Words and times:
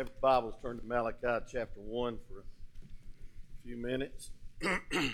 have 0.00 0.20
Bibles 0.22 0.54
turned 0.62 0.80
to 0.80 0.86
Malachi 0.86 1.44
chapter 1.52 1.78
1 1.78 2.18
for 2.26 2.38
a 2.38 2.42
few 3.62 3.76
minutes. 3.76 4.30
and 4.62 5.12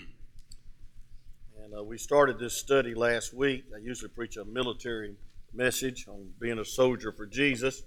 uh, 1.77 1.83
we 1.83 1.97
started 1.97 2.39
this 2.39 2.53
study 2.53 2.95
last 2.95 3.33
week. 3.33 3.65
I 3.75 3.79
usually 3.79 4.07
preach 4.07 4.37
a 4.37 4.45
military 4.45 5.15
message 5.53 6.07
on 6.07 6.29
being 6.39 6.59
a 6.59 6.63
soldier 6.63 7.11
for 7.11 7.25
Jesus, 7.25 7.83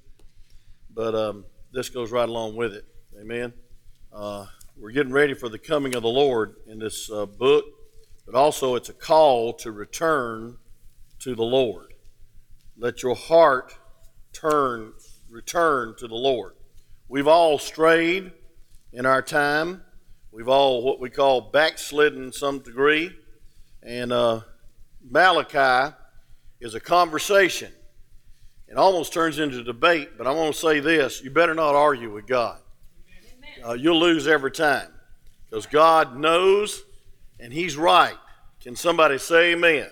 but 0.92 1.14
um, 1.14 1.46
this 1.72 1.88
goes 1.88 2.12
right 2.12 2.28
along 2.28 2.56
with 2.56 2.74
it. 2.74 2.84
Amen. 3.18 3.54
Uh, 4.12 4.44
we're 4.76 4.92
getting 4.92 5.12
ready 5.12 5.32
for 5.32 5.48
the 5.48 5.58
coming 5.58 5.94
of 5.94 6.02
the 6.02 6.10
Lord 6.10 6.56
in 6.66 6.78
this 6.78 7.10
uh, 7.10 7.24
book, 7.24 7.64
but 8.26 8.34
also 8.34 8.74
it's 8.74 8.90
a 8.90 8.94
call 8.94 9.54
to 9.54 9.72
return 9.72 10.58
to 11.20 11.34
the 11.34 11.44
Lord. 11.44 11.94
Let 12.76 13.02
your 13.02 13.14
heart 13.14 13.74
turn 14.34 14.92
return 15.30 15.94
to 15.96 16.06
the 16.06 16.14
Lord. 16.14 16.56
We've 17.10 17.26
all 17.26 17.58
strayed 17.58 18.30
in 18.92 19.04
our 19.04 19.20
time. 19.20 19.82
We've 20.30 20.48
all 20.48 20.84
what 20.84 21.00
we 21.00 21.10
call 21.10 21.40
backslidden 21.40 22.22
in 22.22 22.32
some 22.32 22.60
degree. 22.60 23.10
And 23.82 24.12
uh, 24.12 24.42
Malachi 25.02 25.92
is 26.60 26.76
a 26.76 26.80
conversation. 26.80 27.72
It 28.68 28.76
almost 28.76 29.12
turns 29.12 29.40
into 29.40 29.64
debate, 29.64 30.10
but 30.16 30.28
I 30.28 30.30
want 30.30 30.54
to 30.54 30.60
say 30.60 30.78
this 30.78 31.20
you 31.20 31.32
better 31.32 31.52
not 31.52 31.74
argue 31.74 32.12
with 32.14 32.28
God. 32.28 32.60
Uh, 33.66 33.72
you'll 33.72 33.98
lose 33.98 34.28
every 34.28 34.52
time 34.52 34.92
because 35.48 35.66
God 35.66 36.16
knows 36.16 36.84
and 37.40 37.52
He's 37.52 37.76
right. 37.76 38.16
Can 38.60 38.76
somebody 38.76 39.18
say 39.18 39.54
amen? 39.54 39.90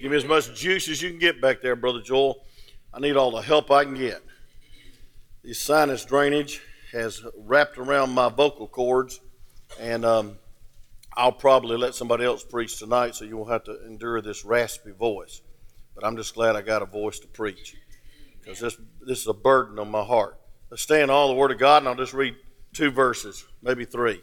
Give 0.00 0.12
me 0.12 0.16
as 0.16 0.24
much 0.24 0.54
juice 0.54 0.88
as 0.88 1.02
you 1.02 1.10
can 1.10 1.18
get 1.18 1.40
back 1.40 1.62
there, 1.62 1.74
Brother 1.74 2.00
Joel. 2.00 2.44
I 2.94 3.00
need 3.00 3.16
all 3.16 3.32
the 3.32 3.42
help 3.42 3.72
I 3.72 3.82
can 3.82 3.94
get. 3.94 4.22
The 5.42 5.54
sinus 5.54 6.04
drainage 6.04 6.60
has 6.92 7.22
wrapped 7.36 7.78
around 7.78 8.10
my 8.10 8.28
vocal 8.28 8.66
cords, 8.66 9.20
and 9.78 10.04
um, 10.04 10.38
I'll 11.16 11.32
probably 11.32 11.76
let 11.76 11.94
somebody 11.94 12.24
else 12.24 12.44
preach 12.44 12.78
tonight, 12.78 13.14
so 13.14 13.24
you 13.24 13.36
won't 13.36 13.50
have 13.50 13.64
to 13.64 13.86
endure 13.86 14.20
this 14.20 14.44
raspy 14.44 14.92
voice. 14.92 15.40
But 15.94 16.04
I'm 16.04 16.16
just 16.16 16.34
glad 16.34 16.56
I 16.56 16.62
got 16.62 16.82
a 16.82 16.86
voice 16.86 17.18
to 17.20 17.28
preach 17.28 17.76
because 18.38 18.60
this 18.60 18.76
this 19.06 19.20
is 19.20 19.26
a 19.26 19.34
burden 19.34 19.78
on 19.78 19.90
my 19.90 20.02
heart. 20.02 20.38
Let's 20.70 20.82
stand 20.82 21.10
all 21.10 21.28
the 21.28 21.34
Word 21.34 21.50
of 21.50 21.58
God, 21.58 21.82
and 21.82 21.88
I'll 21.88 21.94
just 21.94 22.14
read 22.14 22.36
two 22.72 22.90
verses, 22.90 23.44
maybe 23.62 23.84
three. 23.84 24.14
It 24.14 24.22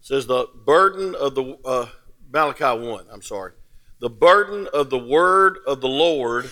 says 0.00 0.26
the 0.26 0.46
burden 0.64 1.14
of 1.14 1.34
the 1.34 1.58
uh, 1.64 1.86
Malachi 2.32 2.64
one. 2.64 3.06
I'm 3.10 3.22
sorry, 3.22 3.52
the 4.00 4.10
burden 4.10 4.68
of 4.72 4.90
the 4.90 4.98
word 4.98 5.58
of 5.66 5.80
the 5.80 5.88
Lord 5.88 6.50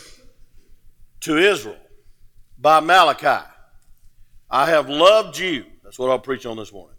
to 1.21 1.37
Israel 1.37 1.77
by 2.59 2.81
Malachi. 2.81 3.50
I 4.51 4.67
have 4.67 4.89
loved 4.89 5.39
you. 5.39 5.65
That's 5.85 5.99
what 5.99 6.11
I'll 6.11 6.19
preach 6.19 6.45
on 6.45 6.57
this 6.57 6.73
morning. 6.73 6.97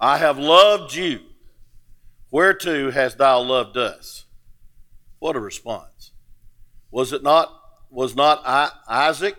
I 0.00 0.18
have 0.18 0.38
loved 0.38 0.94
you. 0.94 1.20
Whereto 2.30 2.90
hast 2.90 3.18
thou 3.18 3.40
loved 3.40 3.76
us? 3.76 4.24
What 5.18 5.36
a 5.36 5.40
response. 5.40 6.12
Was 6.90 7.12
it 7.12 7.22
not, 7.22 7.52
was 7.90 8.16
not 8.16 8.42
I, 8.44 8.70
Isaac, 8.88 9.36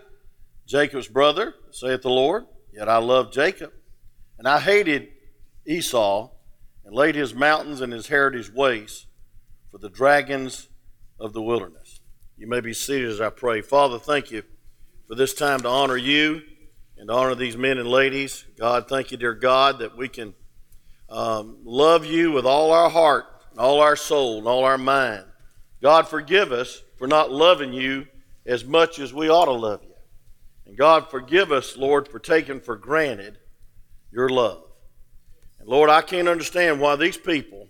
Jacob's 0.66 1.08
brother, 1.08 1.54
saith 1.70 2.02
the 2.02 2.10
Lord? 2.10 2.46
Yet 2.72 2.88
I 2.88 2.98
loved 2.98 3.32
Jacob. 3.32 3.72
And 4.38 4.48
I 4.48 4.60
hated 4.60 5.08
Esau 5.66 6.30
and 6.84 6.94
laid 6.94 7.14
his 7.14 7.34
mountains 7.34 7.80
and 7.80 7.92
his 7.92 8.06
heritage 8.06 8.50
waste 8.52 9.06
for 9.70 9.78
the 9.78 9.90
dragons 9.90 10.68
of 11.18 11.32
the 11.32 11.42
wilderness. 11.42 12.00
You 12.36 12.46
may 12.46 12.60
be 12.60 12.72
seated 12.72 13.10
as 13.10 13.20
I 13.20 13.30
pray. 13.30 13.60
Father, 13.60 13.98
thank 13.98 14.30
you 14.30 14.42
for 15.06 15.14
this 15.14 15.34
time 15.34 15.60
to 15.60 15.68
honor 15.68 15.96
you 15.96 16.42
and 16.96 17.10
honor 17.10 17.34
these 17.34 17.56
men 17.56 17.78
and 17.78 17.88
ladies. 17.88 18.44
God, 18.58 18.88
thank 18.88 19.10
you, 19.10 19.16
dear 19.16 19.34
God, 19.34 19.80
that 19.80 19.96
we 19.96 20.08
can 20.08 20.34
um, 21.08 21.58
love 21.64 22.04
you 22.04 22.32
with 22.32 22.46
all 22.46 22.72
our 22.72 22.88
heart, 22.88 23.26
and 23.50 23.60
all 23.60 23.80
our 23.80 23.96
soul, 23.96 24.38
and 24.38 24.46
all 24.46 24.64
our 24.64 24.78
mind. 24.78 25.24
God, 25.82 26.08
forgive 26.08 26.52
us 26.52 26.82
for 26.96 27.06
not 27.06 27.30
loving 27.30 27.72
you 27.72 28.06
as 28.46 28.64
much 28.64 28.98
as 28.98 29.12
we 29.12 29.28
ought 29.28 29.46
to 29.46 29.52
love 29.52 29.82
you. 29.82 29.94
And 30.66 30.76
God, 30.76 31.10
forgive 31.10 31.52
us, 31.52 31.76
Lord, 31.76 32.08
for 32.08 32.18
taking 32.18 32.60
for 32.60 32.76
granted 32.76 33.38
your 34.10 34.28
love. 34.28 34.64
And 35.58 35.68
Lord, 35.68 35.90
I 35.90 36.02
can't 36.02 36.28
understand 36.28 36.80
why 36.80 36.96
these 36.96 37.16
people 37.16 37.68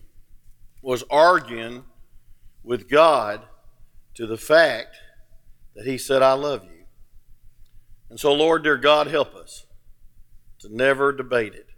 was 0.83 1.05
arguing 1.11 1.85
with 2.63 2.89
God 2.89 3.43
to 4.15 4.27
the 4.27 4.37
fact 4.37 4.97
that 5.75 5.87
he 5.87 5.99
said, 5.99 6.23
I 6.23 6.35
love 6.35 6.65
you. 6.65 6.72
And 8.13 8.21
so, 8.21 8.35
Lord, 8.35 8.63
dear 8.63 8.77
God, 8.77 9.07
help 9.07 9.35
us 9.35 9.65
to 10.59 10.69
never 10.69 11.13
debate 11.13 11.55
it, 11.55 11.69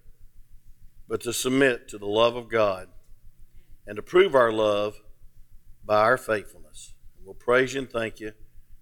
but 1.08 1.20
to 1.20 1.32
submit 1.32 1.86
to 1.90 1.96
the 1.96 2.08
love 2.08 2.34
of 2.34 2.50
God 2.50 2.88
and 3.86 3.94
to 3.94 4.02
prove 4.02 4.34
our 4.34 4.50
love 4.50 4.96
by 5.84 6.00
our 6.00 6.16
faithfulness. 6.16 6.94
And 7.16 7.24
we'll 7.24 7.36
praise 7.36 7.74
you 7.74 7.82
and 7.82 7.88
thank 7.88 8.18
you 8.18 8.32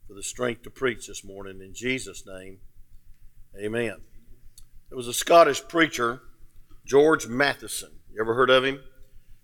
for 0.08 0.14
the 0.14 0.22
strength 0.22 0.62
to 0.62 0.70
preach 0.70 1.06
this 1.06 1.26
morning. 1.26 1.60
In 1.60 1.74
Jesus' 1.74 2.24
name, 2.26 2.60
amen. 3.62 3.96
There 4.88 4.96
was 4.96 5.06
a 5.06 5.12
Scottish 5.12 5.68
preacher, 5.68 6.22
George 6.86 7.26
Matheson. 7.26 7.90
You 8.14 8.22
ever 8.22 8.32
heard 8.32 8.48
of 8.48 8.64
him? 8.64 8.80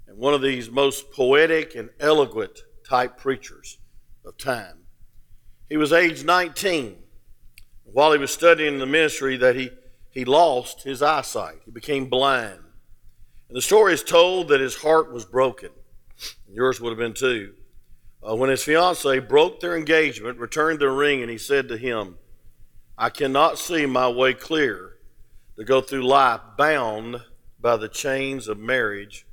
And 0.06 0.16
one 0.16 0.32
of 0.32 0.40
these 0.40 0.70
most 0.70 1.12
poetic 1.12 1.74
and 1.74 1.90
eloquent 2.00 2.60
type 2.88 3.18
preachers 3.18 3.76
of 4.24 4.38
time. 4.38 4.84
He 5.68 5.76
was 5.76 5.92
age 5.92 6.24
19 6.24 7.02
while 7.92 8.12
he 8.12 8.18
was 8.18 8.32
studying 8.32 8.78
the 8.78 8.86
ministry 8.86 9.36
that 9.36 9.56
he, 9.56 9.70
he 10.10 10.24
lost 10.24 10.82
his 10.82 11.02
eyesight. 11.02 11.60
He 11.64 11.70
became 11.70 12.06
blind. 12.06 12.60
And 13.48 13.56
the 13.56 13.62
story 13.62 13.94
is 13.94 14.02
told 14.02 14.48
that 14.48 14.60
his 14.60 14.76
heart 14.76 15.12
was 15.12 15.24
broken. 15.24 15.70
Yours 16.50 16.80
would 16.80 16.90
have 16.90 16.98
been 16.98 17.14
too. 17.14 17.54
Uh, 18.26 18.34
when 18.34 18.50
his 18.50 18.64
fiancee 18.64 19.20
broke 19.20 19.60
their 19.60 19.76
engagement, 19.76 20.38
returned 20.38 20.80
the 20.80 20.90
ring, 20.90 21.22
and 21.22 21.30
he 21.30 21.38
said 21.38 21.68
to 21.68 21.78
him, 21.78 22.16
I 22.96 23.10
cannot 23.10 23.58
see 23.58 23.86
my 23.86 24.08
way 24.08 24.34
clear 24.34 24.96
to 25.56 25.64
go 25.64 25.80
through 25.80 26.06
life 26.06 26.40
bound 26.56 27.22
by 27.60 27.76
the 27.76 27.88
chains 27.88 28.48
of 28.48 28.58
marriage 28.58 29.26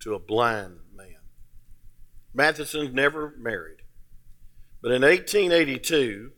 to 0.00 0.14
a 0.14 0.18
blind 0.18 0.78
man. 0.96 1.16
Matheson 2.34 2.94
never 2.94 3.34
married. 3.38 3.82
But 4.80 4.92
in 4.92 5.02
1882, 5.02 6.32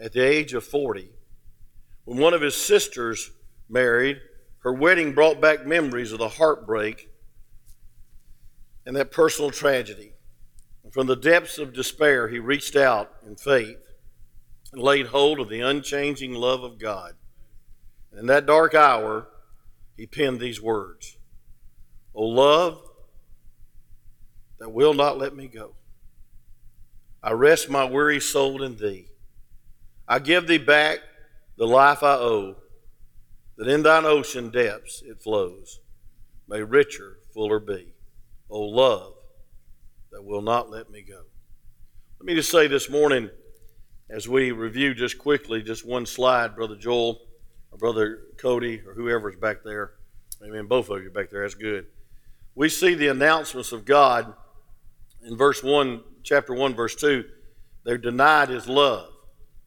at 0.00 0.12
the 0.12 0.22
age 0.22 0.54
of 0.54 0.64
40. 0.64 1.10
When 2.04 2.18
one 2.18 2.34
of 2.34 2.42
his 2.42 2.56
sisters 2.56 3.30
married, 3.68 4.18
her 4.60 4.72
wedding 4.72 5.12
brought 5.12 5.40
back 5.40 5.66
memories 5.66 6.12
of 6.12 6.18
the 6.18 6.28
heartbreak 6.28 7.08
and 8.84 8.94
that 8.96 9.10
personal 9.10 9.50
tragedy. 9.50 10.12
And 10.84 10.92
from 10.92 11.06
the 11.06 11.16
depths 11.16 11.58
of 11.58 11.72
despair, 11.72 12.28
he 12.28 12.38
reached 12.38 12.76
out 12.76 13.12
in 13.26 13.36
faith 13.36 13.78
and 14.72 14.80
laid 14.80 15.08
hold 15.08 15.40
of 15.40 15.48
the 15.48 15.60
unchanging 15.60 16.34
love 16.34 16.62
of 16.62 16.78
God. 16.78 17.14
And 18.10 18.20
in 18.20 18.26
that 18.26 18.46
dark 18.46 18.74
hour, 18.74 19.28
he 19.96 20.06
penned 20.06 20.40
these 20.40 20.60
words 20.60 21.16
O 22.14 22.24
love 22.24 22.80
that 24.58 24.72
will 24.72 24.94
not 24.94 25.18
let 25.18 25.34
me 25.34 25.48
go, 25.48 25.74
I 27.22 27.32
rest 27.32 27.68
my 27.68 27.84
weary 27.84 28.20
soul 28.20 28.62
in 28.62 28.76
thee. 28.76 29.08
I 30.08 30.18
give 30.18 30.46
thee 30.46 30.58
back 30.58 31.00
the 31.56 31.66
life 31.66 32.02
I 32.02 32.14
owe, 32.14 32.56
that 33.56 33.68
in 33.68 33.82
thine 33.82 34.04
ocean 34.04 34.50
depths 34.50 35.02
it 35.04 35.22
flows, 35.22 35.80
may 36.48 36.62
richer, 36.62 37.18
fuller 37.32 37.58
be. 37.58 37.92
O 38.48 38.60
love 38.60 39.14
that 40.12 40.24
will 40.24 40.42
not 40.42 40.70
let 40.70 40.90
me 40.90 41.02
go. 41.02 41.22
Let 42.18 42.26
me 42.26 42.34
just 42.34 42.50
say 42.50 42.68
this 42.68 42.88
morning, 42.88 43.28
as 44.08 44.28
we 44.28 44.52
review 44.52 44.94
just 44.94 45.18
quickly, 45.18 45.62
just 45.62 45.86
one 45.86 46.06
slide, 46.06 46.56
Brother 46.56 46.76
Joel, 46.76 47.20
or 47.70 47.78
Brother 47.78 48.20
Cody, 48.38 48.80
or 48.86 48.94
whoever's 48.94 49.36
back 49.36 49.58
there. 49.64 49.92
Amen. 50.42 50.66
Both 50.66 50.88
of 50.88 51.02
you 51.02 51.10
back 51.10 51.28
there. 51.28 51.42
That's 51.42 51.54
good. 51.54 51.86
We 52.54 52.68
see 52.70 52.94
the 52.94 53.08
announcements 53.08 53.72
of 53.72 53.84
God 53.84 54.32
in 55.22 55.36
verse 55.36 55.62
1, 55.62 56.02
chapter 56.22 56.54
1, 56.54 56.74
verse 56.74 56.94
2. 56.94 57.24
They're 57.84 57.98
denied 57.98 58.48
his 58.48 58.68
love. 58.68 59.10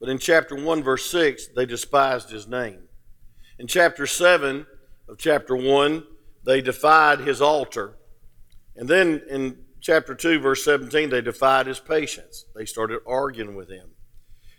But 0.00 0.08
in 0.08 0.18
chapter 0.18 0.56
1, 0.56 0.82
verse 0.82 1.10
6, 1.10 1.48
they 1.54 1.66
despised 1.66 2.30
his 2.30 2.48
name. 2.48 2.84
In 3.58 3.66
chapter 3.66 4.06
7 4.06 4.66
of 5.08 5.18
chapter 5.18 5.54
1, 5.54 6.02
they 6.44 6.62
defied 6.62 7.20
his 7.20 7.42
altar. 7.42 7.98
And 8.74 8.88
then 8.88 9.22
in 9.28 9.58
chapter 9.82 10.14
2, 10.14 10.40
verse 10.40 10.64
17, 10.64 11.10
they 11.10 11.20
defied 11.20 11.66
his 11.66 11.78
patience. 11.78 12.46
They 12.56 12.64
started 12.64 13.00
arguing 13.06 13.54
with 13.54 13.68
him. 13.68 13.90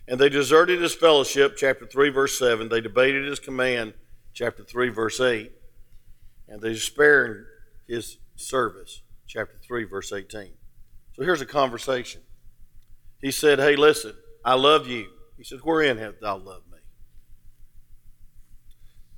And 0.08 0.20
they 0.20 0.30
deserted 0.30 0.80
his 0.82 0.94
fellowship, 0.94 1.56
chapter 1.58 1.88
3, 1.88 2.10
verse 2.10 2.38
7. 2.38 2.70
They 2.70 2.82
debated 2.82 3.28
his 3.28 3.40
command, 3.40 3.94
chapter 4.34 4.64
3, 4.64 4.90
verse 4.90 5.20
8. 5.20 5.52
And 6.48 6.62
they 6.62 6.74
despaired 6.74 7.48
his 7.88 8.18
service, 8.36 9.02
chapter 9.26 9.56
3, 9.66 9.86
verse 9.86 10.12
18. 10.12 10.52
So 11.14 11.24
here's 11.24 11.42
a 11.42 11.46
conversation. 11.46 12.22
He 13.22 13.32
said, 13.32 13.60
Hey, 13.60 13.76
listen, 13.76 14.14
I 14.46 14.56
love 14.56 14.88
you. 14.88 15.08
He 15.42 15.46
said, 15.46 15.62
Wherein 15.64 15.98
hast 15.98 16.22
thou 16.22 16.38
loved 16.38 16.72
me? 16.72 16.78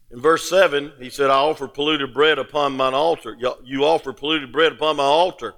In 0.09 0.21
verse 0.21 0.49
7, 0.49 0.93
he 0.97 1.09
said, 1.09 1.29
I 1.29 1.33
offer 1.33 1.67
polluted 1.67 2.13
bread 2.13 2.39
upon 2.39 2.77
mine 2.77 2.93
altar. 2.93 3.35
You 3.65 3.83
offer 3.83 4.13
polluted 4.13 4.53
bread 4.53 4.71
upon 4.71 4.95
my 4.95 5.03
altar. 5.03 5.53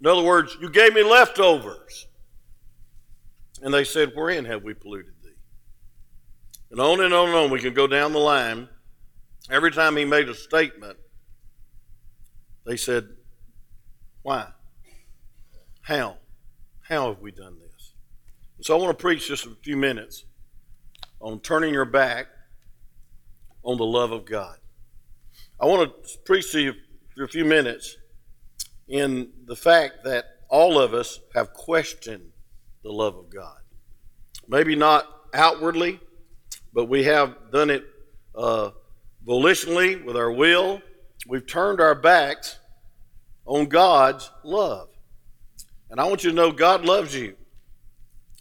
In 0.00 0.06
other 0.06 0.22
words, 0.22 0.56
you 0.60 0.70
gave 0.70 0.94
me 0.94 1.02
leftovers. 1.02 2.06
And 3.60 3.74
they 3.74 3.82
said, 3.82 4.12
Wherein 4.14 4.44
have 4.44 4.62
we 4.62 4.72
polluted 4.72 5.14
thee? 5.20 5.34
And 6.70 6.80
on 6.80 7.00
and 7.00 7.12
on 7.12 7.30
and 7.30 7.36
on, 7.36 7.50
we 7.50 7.58
can 7.58 7.74
go 7.74 7.88
down 7.88 8.12
the 8.12 8.20
line. 8.20 8.68
Every 9.50 9.72
time 9.72 9.96
he 9.96 10.04
made 10.04 10.28
a 10.28 10.34
statement, 10.34 10.96
they 12.64 12.76
said, 12.76 13.08
Why? 14.22 14.46
How? 15.80 16.18
How 16.82 17.08
have 17.08 17.18
we 17.18 17.32
done 17.32 17.58
this? 17.58 17.67
So 18.60 18.76
I 18.76 18.82
want 18.82 18.96
to 18.96 19.00
preach 19.00 19.28
just 19.28 19.46
a 19.46 19.54
few 19.62 19.76
minutes 19.76 20.24
on 21.20 21.38
turning 21.40 21.72
your 21.72 21.84
back 21.84 22.26
on 23.62 23.78
the 23.78 23.84
love 23.84 24.10
of 24.10 24.24
God. 24.24 24.56
I 25.60 25.66
want 25.66 25.92
to 25.92 26.18
preach 26.24 26.50
to 26.52 26.60
you 26.60 26.74
for 27.14 27.22
a 27.22 27.28
few 27.28 27.44
minutes 27.44 27.96
in 28.88 29.30
the 29.46 29.54
fact 29.54 30.04
that 30.04 30.24
all 30.48 30.80
of 30.80 30.92
us 30.92 31.20
have 31.34 31.52
questioned 31.52 32.32
the 32.82 32.90
love 32.90 33.16
of 33.16 33.30
God. 33.30 33.58
Maybe 34.48 34.74
not 34.74 35.06
outwardly, 35.34 36.00
but 36.72 36.86
we 36.86 37.04
have 37.04 37.52
done 37.52 37.70
it 37.70 37.84
uh, 38.34 38.70
volitionally 39.26 40.04
with 40.04 40.16
our 40.16 40.32
will. 40.32 40.82
We've 41.28 41.46
turned 41.46 41.80
our 41.80 41.94
backs 41.94 42.58
on 43.44 43.66
God's 43.66 44.30
love. 44.42 44.88
And 45.90 46.00
I 46.00 46.04
want 46.04 46.24
you 46.24 46.30
to 46.30 46.36
know 46.36 46.50
God 46.50 46.84
loves 46.84 47.14
you. 47.14 47.36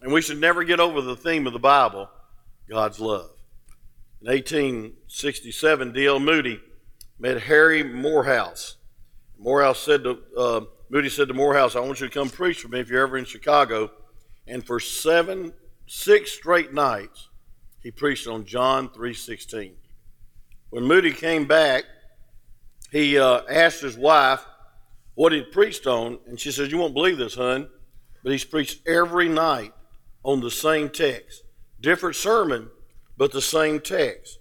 And 0.01 0.13
we 0.13 0.21
should 0.21 0.39
never 0.39 0.63
get 0.63 0.79
over 0.79 1.01
the 1.01 1.15
theme 1.15 1.47
of 1.47 1.53
the 1.53 1.59
Bible 1.59 2.09
God's 2.69 2.99
love. 2.99 3.31
In 4.21 4.27
1867, 4.27 5.93
D.L. 5.93 6.19
Moody 6.19 6.59
met 7.19 7.41
Harry 7.43 7.83
Moorhouse. 7.83 8.77
Moorhouse 9.39 9.79
said 9.79 10.03
to, 10.03 10.19
uh, 10.37 10.61
Moody 10.89 11.09
said 11.09 11.27
to 11.27 11.33
Moorhouse, 11.33 11.75
I 11.75 11.79
want 11.79 11.99
you 11.99 12.07
to 12.07 12.13
come 12.13 12.29
preach 12.29 12.61
for 12.61 12.67
me 12.67 12.79
if 12.79 12.89
you're 12.89 13.03
ever 13.03 13.17
in 13.17 13.25
Chicago. 13.25 13.91
And 14.47 14.65
for 14.65 14.79
seven, 14.79 15.53
six 15.87 16.31
straight 16.31 16.73
nights, 16.73 17.29
he 17.81 17.91
preached 17.91 18.27
on 18.27 18.45
John 18.45 18.89
3.16. 18.89 19.73
When 20.69 20.83
Moody 20.83 21.11
came 21.11 21.45
back, 21.45 21.85
he 22.91 23.17
uh, 23.17 23.41
asked 23.49 23.81
his 23.81 23.97
wife 23.97 24.45
what 25.15 25.31
he 25.31 25.41
preached 25.41 25.87
on, 25.87 26.19
and 26.27 26.39
she 26.39 26.51
said, 26.51 26.71
You 26.71 26.77
won't 26.77 26.93
believe 26.93 27.17
this, 27.17 27.35
hun, 27.35 27.69
but 28.23 28.31
he's 28.31 28.43
preached 28.43 28.87
every 28.87 29.29
night 29.29 29.73
on 30.27 30.41
the 30.41 30.51
same 30.51 30.89
text. 30.89 31.43
Different 31.79 32.15
sermon, 32.15 32.69
but 33.15 33.31
the 33.31 33.41
same 33.41 33.79
text. 33.79 34.37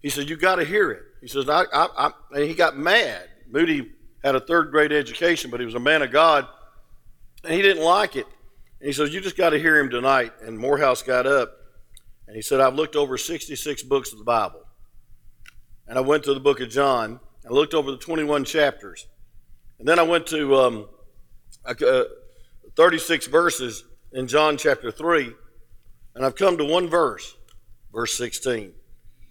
He 0.00 0.08
said, 0.08 0.28
You 0.28 0.36
got 0.36 0.56
to 0.56 0.64
hear 0.64 0.90
it. 0.90 1.02
He 1.20 1.28
says, 1.28 1.48
I, 1.48 1.64
I, 1.72 1.88
I, 1.96 2.10
and 2.32 2.44
he 2.44 2.54
got 2.54 2.78
mad. 2.78 3.28
Moody 3.48 3.90
had 4.24 4.34
a 4.34 4.40
third 4.40 4.70
grade 4.70 4.90
education, 4.90 5.50
but 5.50 5.60
he 5.60 5.66
was 5.66 5.74
a 5.74 5.80
man 5.80 6.02
of 6.02 6.10
God, 6.10 6.48
and 7.44 7.52
he 7.52 7.60
didn't 7.60 7.84
like 7.84 8.16
it. 8.16 8.26
And 8.80 8.86
he 8.86 8.92
says, 8.92 9.12
You 9.12 9.20
just 9.20 9.36
got 9.36 9.50
to 9.50 9.58
hear 9.58 9.78
him 9.78 9.90
tonight. 9.90 10.32
And 10.40 10.58
Moorhouse 10.58 11.02
got 11.02 11.26
up, 11.26 11.52
and 12.26 12.34
he 12.34 12.40
said, 12.40 12.60
I've 12.60 12.74
looked 12.74 12.96
over 12.96 13.18
66 13.18 13.82
books 13.82 14.12
of 14.12 14.18
the 14.18 14.24
Bible. 14.24 14.62
And 15.86 15.98
I 15.98 16.00
went 16.00 16.24
to 16.24 16.34
the 16.34 16.40
book 16.40 16.60
of 16.60 16.70
John, 16.70 17.20
and 17.44 17.54
looked 17.54 17.74
over 17.74 17.90
the 17.90 17.98
21 17.98 18.44
chapters. 18.44 19.06
And 19.78 19.86
then 19.86 19.98
I 19.98 20.02
went 20.02 20.26
to 20.28 20.56
um, 20.56 20.88
uh, 21.66 22.04
36 22.76 23.26
verses 23.26 23.84
in 24.12 24.26
John 24.26 24.56
chapter 24.56 24.90
3, 24.90 25.32
and 26.14 26.24
I've 26.24 26.36
come 26.36 26.56
to 26.58 26.64
one 26.64 26.88
verse 26.88 27.36
verse 27.92 28.14
16. 28.16 28.72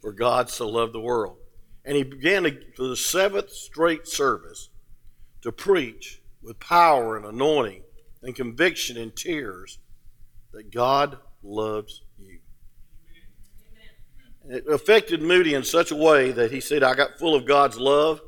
For 0.01 0.12
God 0.12 0.50
so 0.50 0.68
loved 0.68 0.94
the 0.94 1.00
world. 1.00 1.38
And 1.85 1.95
he 1.95 2.03
began 2.03 2.44
to, 2.44 2.57
for 2.75 2.83
the 2.83 2.97
seventh 2.97 3.51
straight 3.51 4.07
service 4.07 4.69
to 5.41 5.51
preach 5.51 6.21
with 6.41 6.59
power 6.59 7.18
and 7.18 7.25
anointing 7.25 7.83
and 8.21 8.35
conviction 8.35 8.97
and 8.97 9.15
tears 9.15 9.79
that 10.53 10.71
God 10.71 11.18
loves 11.41 12.01
you. 12.18 12.39
And 14.44 14.56
it 14.56 14.68
affected 14.68 15.21
Moody 15.21 15.53
in 15.53 15.63
such 15.63 15.91
a 15.91 15.95
way 15.95 16.31
that 16.31 16.51
he 16.51 16.59
said, 16.59 16.83
I 16.83 16.94
got 16.94 17.18
full 17.18 17.35
of 17.35 17.45
God's 17.45 17.80
love. 17.80 18.21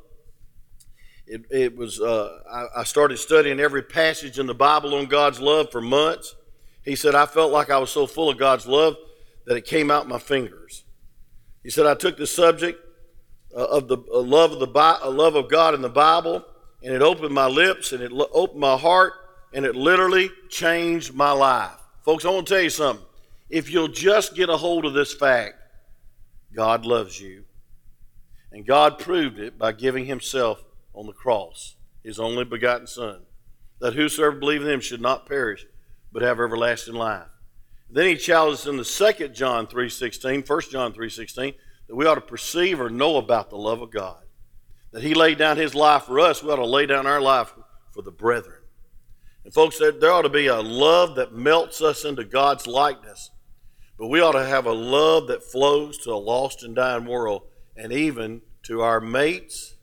It, 1.27 1.45
it 1.51 1.77
was, 1.77 2.01
uh, 2.01 2.39
I, 2.51 2.81
I 2.81 2.83
started 2.83 3.17
studying 3.17 3.59
every 3.59 3.83
passage 3.83 4.39
in 4.39 4.47
the 4.47 4.55
Bible 4.55 4.95
on 4.95 5.05
God's 5.05 5.39
love 5.39 5.71
for 5.71 5.81
months. 5.81 6.35
He 6.89 6.95
said, 6.95 7.13
I 7.13 7.27
felt 7.27 7.51
like 7.51 7.69
I 7.69 7.77
was 7.77 7.91
so 7.91 8.07
full 8.07 8.31
of 8.31 8.39
God's 8.39 8.65
love 8.65 8.97
that 9.45 9.55
it 9.55 9.63
came 9.63 9.91
out 9.91 10.07
my 10.07 10.17
fingers. 10.17 10.85
He 11.61 11.69
said, 11.69 11.85
I 11.85 11.93
took 11.93 12.17
the 12.17 12.25
subject 12.25 12.83
uh, 13.55 13.63
of 13.63 13.87
the 13.87 13.97
uh, 14.11 14.19
love 14.21 14.53
of 14.53 14.59
the 14.59 14.65
uh, 14.67 15.07
love 15.11 15.35
of 15.35 15.51
God 15.51 15.75
in 15.75 15.83
the 15.83 15.89
Bible, 15.89 16.43
and 16.81 16.91
it 16.91 17.03
opened 17.03 17.31
my 17.31 17.45
lips 17.45 17.91
and 17.91 18.01
it 18.01 18.11
opened 18.11 18.59
my 18.59 18.75
heart, 18.75 19.13
and 19.53 19.65
it 19.65 19.75
literally 19.75 20.31
changed 20.49 21.13
my 21.13 21.29
life. 21.29 21.77
Folks, 22.03 22.25
I 22.25 22.31
want 22.31 22.47
to 22.47 22.55
tell 22.55 22.63
you 22.63 22.71
something. 22.71 23.05
If 23.51 23.69
you'll 23.69 23.89
just 23.89 24.33
get 24.33 24.49
a 24.49 24.57
hold 24.57 24.83
of 24.83 24.95
this 24.95 25.13
fact, 25.13 25.57
God 26.55 26.87
loves 26.87 27.21
you. 27.21 27.43
And 28.51 28.65
God 28.65 28.97
proved 28.97 29.37
it 29.37 29.59
by 29.59 29.73
giving 29.73 30.07
himself 30.07 30.63
on 30.95 31.05
the 31.05 31.13
cross, 31.13 31.75
his 32.03 32.19
only 32.19 32.45
begotten 32.45 32.87
Son, 32.87 33.19
that 33.79 33.93
whosoever 33.93 34.37
believes 34.37 34.65
in 34.65 34.71
him 34.71 34.81
should 34.81 35.01
not 35.01 35.27
perish, 35.27 35.67
but 36.11 36.21
have 36.21 36.39
everlasting 36.39 36.95
life. 36.95 37.27
Then 37.89 38.07
he 38.07 38.15
challenges 38.15 38.67
in 38.67 38.77
the 38.77 38.85
second 38.85 39.33
John 39.33 39.67
3.16, 39.67 40.47
1 40.47 40.61
John 40.71 40.93
3.16, 40.93 41.55
that 41.87 41.95
we 41.95 42.05
ought 42.05 42.15
to 42.15 42.21
perceive 42.21 42.79
or 42.79 42.89
know 42.89 43.17
about 43.17 43.49
the 43.49 43.57
love 43.57 43.81
of 43.81 43.91
God. 43.91 44.23
That 44.91 45.03
he 45.03 45.13
laid 45.13 45.37
down 45.37 45.57
his 45.57 45.73
life 45.73 46.03
for 46.03 46.19
us, 46.19 46.43
we 46.43 46.51
ought 46.51 46.57
to 46.57 46.65
lay 46.65 46.85
down 46.85 47.07
our 47.07 47.21
life 47.21 47.53
for 47.91 48.01
the 48.01 48.11
brethren. 48.11 48.61
And 49.43 49.53
folks, 49.53 49.79
there, 49.79 49.91
there 49.91 50.11
ought 50.11 50.23
to 50.23 50.29
be 50.29 50.47
a 50.47 50.61
love 50.61 51.15
that 51.15 51.33
melts 51.33 51.81
us 51.81 52.05
into 52.05 52.23
God's 52.23 52.67
likeness. 52.67 53.31
But 53.97 54.07
we 54.07 54.21
ought 54.21 54.33
to 54.33 54.45
have 54.45 54.65
a 54.65 54.71
love 54.71 55.27
that 55.27 55.43
flows 55.43 55.97
to 55.99 56.11
a 56.11 56.15
lost 56.15 56.63
and 56.63 56.75
dying 56.75 57.05
world 57.05 57.43
and 57.75 57.91
even 57.91 58.41
to 58.63 58.81
our 58.81 59.01
mates, 59.01 59.75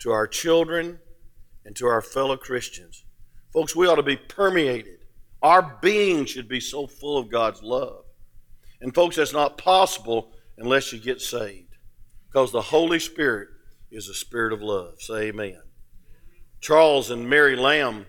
to 0.00 0.10
our 0.10 0.26
children, 0.26 0.98
and 1.64 1.76
to 1.76 1.86
our 1.86 2.02
fellow 2.02 2.36
Christians. 2.36 3.04
Folks, 3.52 3.76
we 3.76 3.86
ought 3.86 3.96
to 3.96 4.02
be 4.02 4.16
permeated 4.16 5.03
our 5.44 5.78
being 5.82 6.24
should 6.24 6.48
be 6.48 6.58
so 6.58 6.86
full 6.86 7.18
of 7.18 7.30
God's 7.30 7.62
love. 7.62 8.04
And, 8.80 8.94
folks, 8.94 9.16
that's 9.16 9.34
not 9.34 9.58
possible 9.58 10.32
unless 10.56 10.90
you 10.90 10.98
get 10.98 11.20
saved. 11.20 11.76
Because 12.26 12.50
the 12.50 12.62
Holy 12.62 12.98
Spirit 12.98 13.48
is 13.90 14.08
a 14.08 14.14
spirit 14.14 14.54
of 14.54 14.62
love. 14.62 15.02
Say 15.02 15.28
amen. 15.28 15.60
Charles 16.62 17.10
and 17.10 17.28
Mary 17.28 17.56
Lamb 17.56 18.06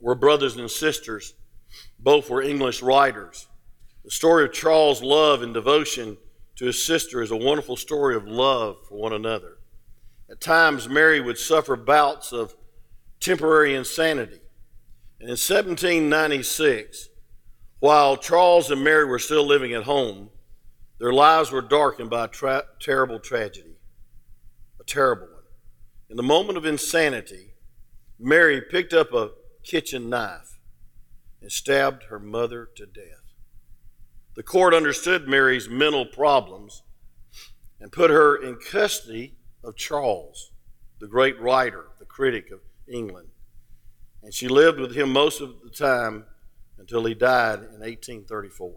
were 0.00 0.16
brothers 0.16 0.56
and 0.56 0.68
sisters. 0.68 1.34
Both 2.00 2.28
were 2.28 2.42
English 2.42 2.82
writers. 2.82 3.46
The 4.04 4.10
story 4.10 4.44
of 4.44 4.52
Charles' 4.52 5.04
love 5.04 5.42
and 5.42 5.54
devotion 5.54 6.16
to 6.56 6.64
his 6.64 6.84
sister 6.84 7.22
is 7.22 7.30
a 7.30 7.36
wonderful 7.36 7.76
story 7.76 8.16
of 8.16 8.26
love 8.26 8.76
for 8.88 8.98
one 8.98 9.12
another. 9.12 9.58
At 10.28 10.40
times, 10.40 10.88
Mary 10.88 11.20
would 11.20 11.38
suffer 11.38 11.76
bouts 11.76 12.32
of 12.32 12.56
temporary 13.20 13.76
insanity. 13.76 14.39
And 15.20 15.28
in 15.28 15.36
1796, 15.36 17.10
while 17.78 18.16
Charles 18.16 18.70
and 18.70 18.82
Mary 18.82 19.04
were 19.04 19.18
still 19.18 19.46
living 19.46 19.74
at 19.74 19.82
home, 19.82 20.30
their 20.98 21.12
lives 21.12 21.50
were 21.50 21.60
darkened 21.60 22.08
by 22.08 22.24
a 22.24 22.28
tra- 22.28 22.64
terrible 22.80 23.18
tragedy, 23.18 23.76
a 24.80 24.84
terrible 24.84 25.26
one. 25.26 25.44
In 26.08 26.16
the 26.16 26.22
moment 26.22 26.56
of 26.56 26.64
insanity, 26.64 27.54
Mary 28.18 28.62
picked 28.62 28.94
up 28.94 29.12
a 29.12 29.30
kitchen 29.62 30.08
knife 30.08 30.58
and 31.42 31.52
stabbed 31.52 32.04
her 32.04 32.18
mother 32.18 32.68
to 32.76 32.86
death. 32.86 33.34
The 34.36 34.42
court 34.42 34.72
understood 34.72 35.28
Mary's 35.28 35.68
mental 35.68 36.06
problems 36.06 36.82
and 37.78 37.92
put 37.92 38.10
her 38.10 38.36
in 38.36 38.56
custody 38.56 39.36
of 39.64 39.76
Charles, 39.76 40.52
the 40.98 41.08
great 41.08 41.40
writer, 41.40 41.86
the 41.98 42.04
critic 42.04 42.50
of 42.50 42.60
England. 42.86 43.29
And 44.22 44.34
she 44.34 44.48
lived 44.48 44.78
with 44.78 44.94
him 44.94 45.12
most 45.12 45.40
of 45.40 45.62
the 45.62 45.70
time 45.70 46.24
until 46.78 47.04
he 47.04 47.14
died 47.14 47.58
in 47.58 47.80
1834. 47.80 48.72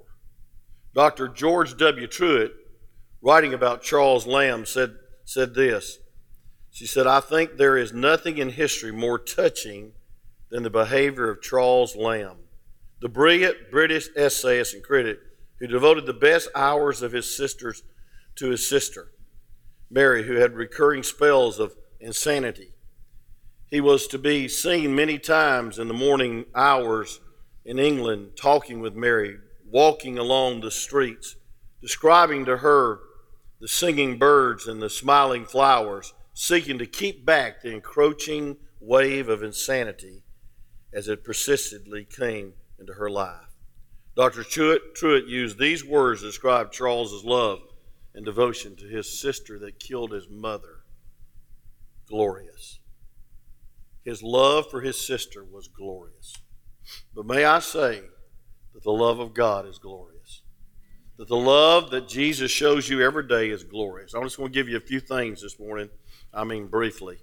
Dr. 0.93 1.27
George 1.27 1.77
W. 1.77 2.07
Truett, 2.07 2.53
writing 3.21 3.53
about 3.53 3.81
Charles 3.81 4.27
Lamb, 4.27 4.65
said, 4.65 4.95
said 5.25 5.53
this. 5.53 5.99
She 6.71 6.85
said, 6.85 7.07
I 7.07 7.19
think 7.19 7.57
there 7.57 7.77
is 7.77 7.93
nothing 7.93 8.37
in 8.37 8.49
history 8.49 8.91
more 8.91 9.19
touching 9.19 9.93
than 10.49 10.63
the 10.63 10.69
behavior 10.69 11.29
of 11.29 11.41
Charles 11.41 11.95
Lamb, 11.95 12.37
the 12.99 13.09
brilliant 13.09 13.71
British 13.71 14.09
essayist 14.15 14.73
and 14.73 14.83
critic 14.83 15.19
who 15.59 15.67
devoted 15.67 16.05
the 16.05 16.13
best 16.13 16.49
hours 16.55 17.01
of 17.01 17.11
his 17.11 17.35
sisters 17.35 17.83
to 18.35 18.49
his 18.49 18.67
sister, 18.67 19.11
Mary, 19.89 20.23
who 20.23 20.35
had 20.35 20.53
recurring 20.53 21.03
spells 21.03 21.59
of 21.59 21.75
insanity 21.99 22.72
he 23.73 23.81
was 23.81 24.05
to 24.05 24.19
be 24.19 24.47
seen 24.47 24.93
many 24.93 25.17
times 25.17 25.79
in 25.79 25.87
the 25.87 25.95
morning 25.95 26.45
hours 26.53 27.19
in 27.65 27.79
England 27.79 28.29
talking 28.35 28.79
with 28.79 28.93
Mary, 28.93 29.35
walking 29.65 30.19
along 30.19 30.61
the 30.61 30.69
streets, 30.69 31.37
describing 31.81 32.45
to 32.45 32.57
her 32.57 32.99
the 33.59 33.67
singing 33.67 34.19
birds 34.19 34.67
and 34.67 34.79
the 34.79 34.91
smiling 34.91 35.43
flowers, 35.43 36.13
seeking 36.35 36.77
to 36.77 36.85
keep 36.85 37.25
back 37.25 37.63
the 37.63 37.73
encroaching 37.73 38.55
wave 38.79 39.27
of 39.27 39.41
insanity 39.41 40.21
as 40.93 41.07
it 41.07 41.23
persistently 41.23 42.05
came 42.05 42.53
into 42.79 42.93
her 42.93 43.09
life. 43.09 43.57
Dr. 44.15 44.43
Truett, 44.43 44.93
Truett 44.93 45.25
used 45.25 45.57
these 45.57 45.83
words 45.83 46.21
to 46.21 46.27
describe 46.27 46.71
Charles's 46.71 47.25
love 47.25 47.61
and 48.13 48.23
devotion 48.23 48.75
to 48.75 48.85
his 48.85 49.19
sister 49.19 49.57
that 49.57 49.79
killed 49.79 50.11
his 50.11 50.29
mother. 50.29 50.83
Glorious. 52.07 52.81
His 54.05 54.21
love 54.21 54.69
for 54.69 54.81
his 54.81 55.05
sister 55.05 55.43
was 55.43 55.67
glorious. 55.67 56.33
But 57.15 57.25
may 57.25 57.45
I 57.45 57.59
say 57.59 58.01
that 58.73 58.83
the 58.83 58.91
love 58.91 59.19
of 59.19 59.33
God 59.33 59.67
is 59.67 59.79
glorious. 59.79 60.41
That 61.17 61.27
the 61.27 61.37
love 61.37 61.91
that 61.91 62.07
Jesus 62.07 62.51
shows 62.51 62.89
you 62.89 63.01
every 63.01 63.27
day 63.27 63.49
is 63.49 63.63
glorious. 63.63 64.13
I'm 64.13 64.23
just 64.23 64.37
going 64.37 64.51
to 64.51 64.53
give 64.53 64.67
you 64.67 64.77
a 64.77 64.81
few 64.81 64.99
things 64.99 65.41
this 65.41 65.59
morning. 65.59 65.89
I 66.33 66.43
mean, 66.43 66.67
briefly. 66.67 67.17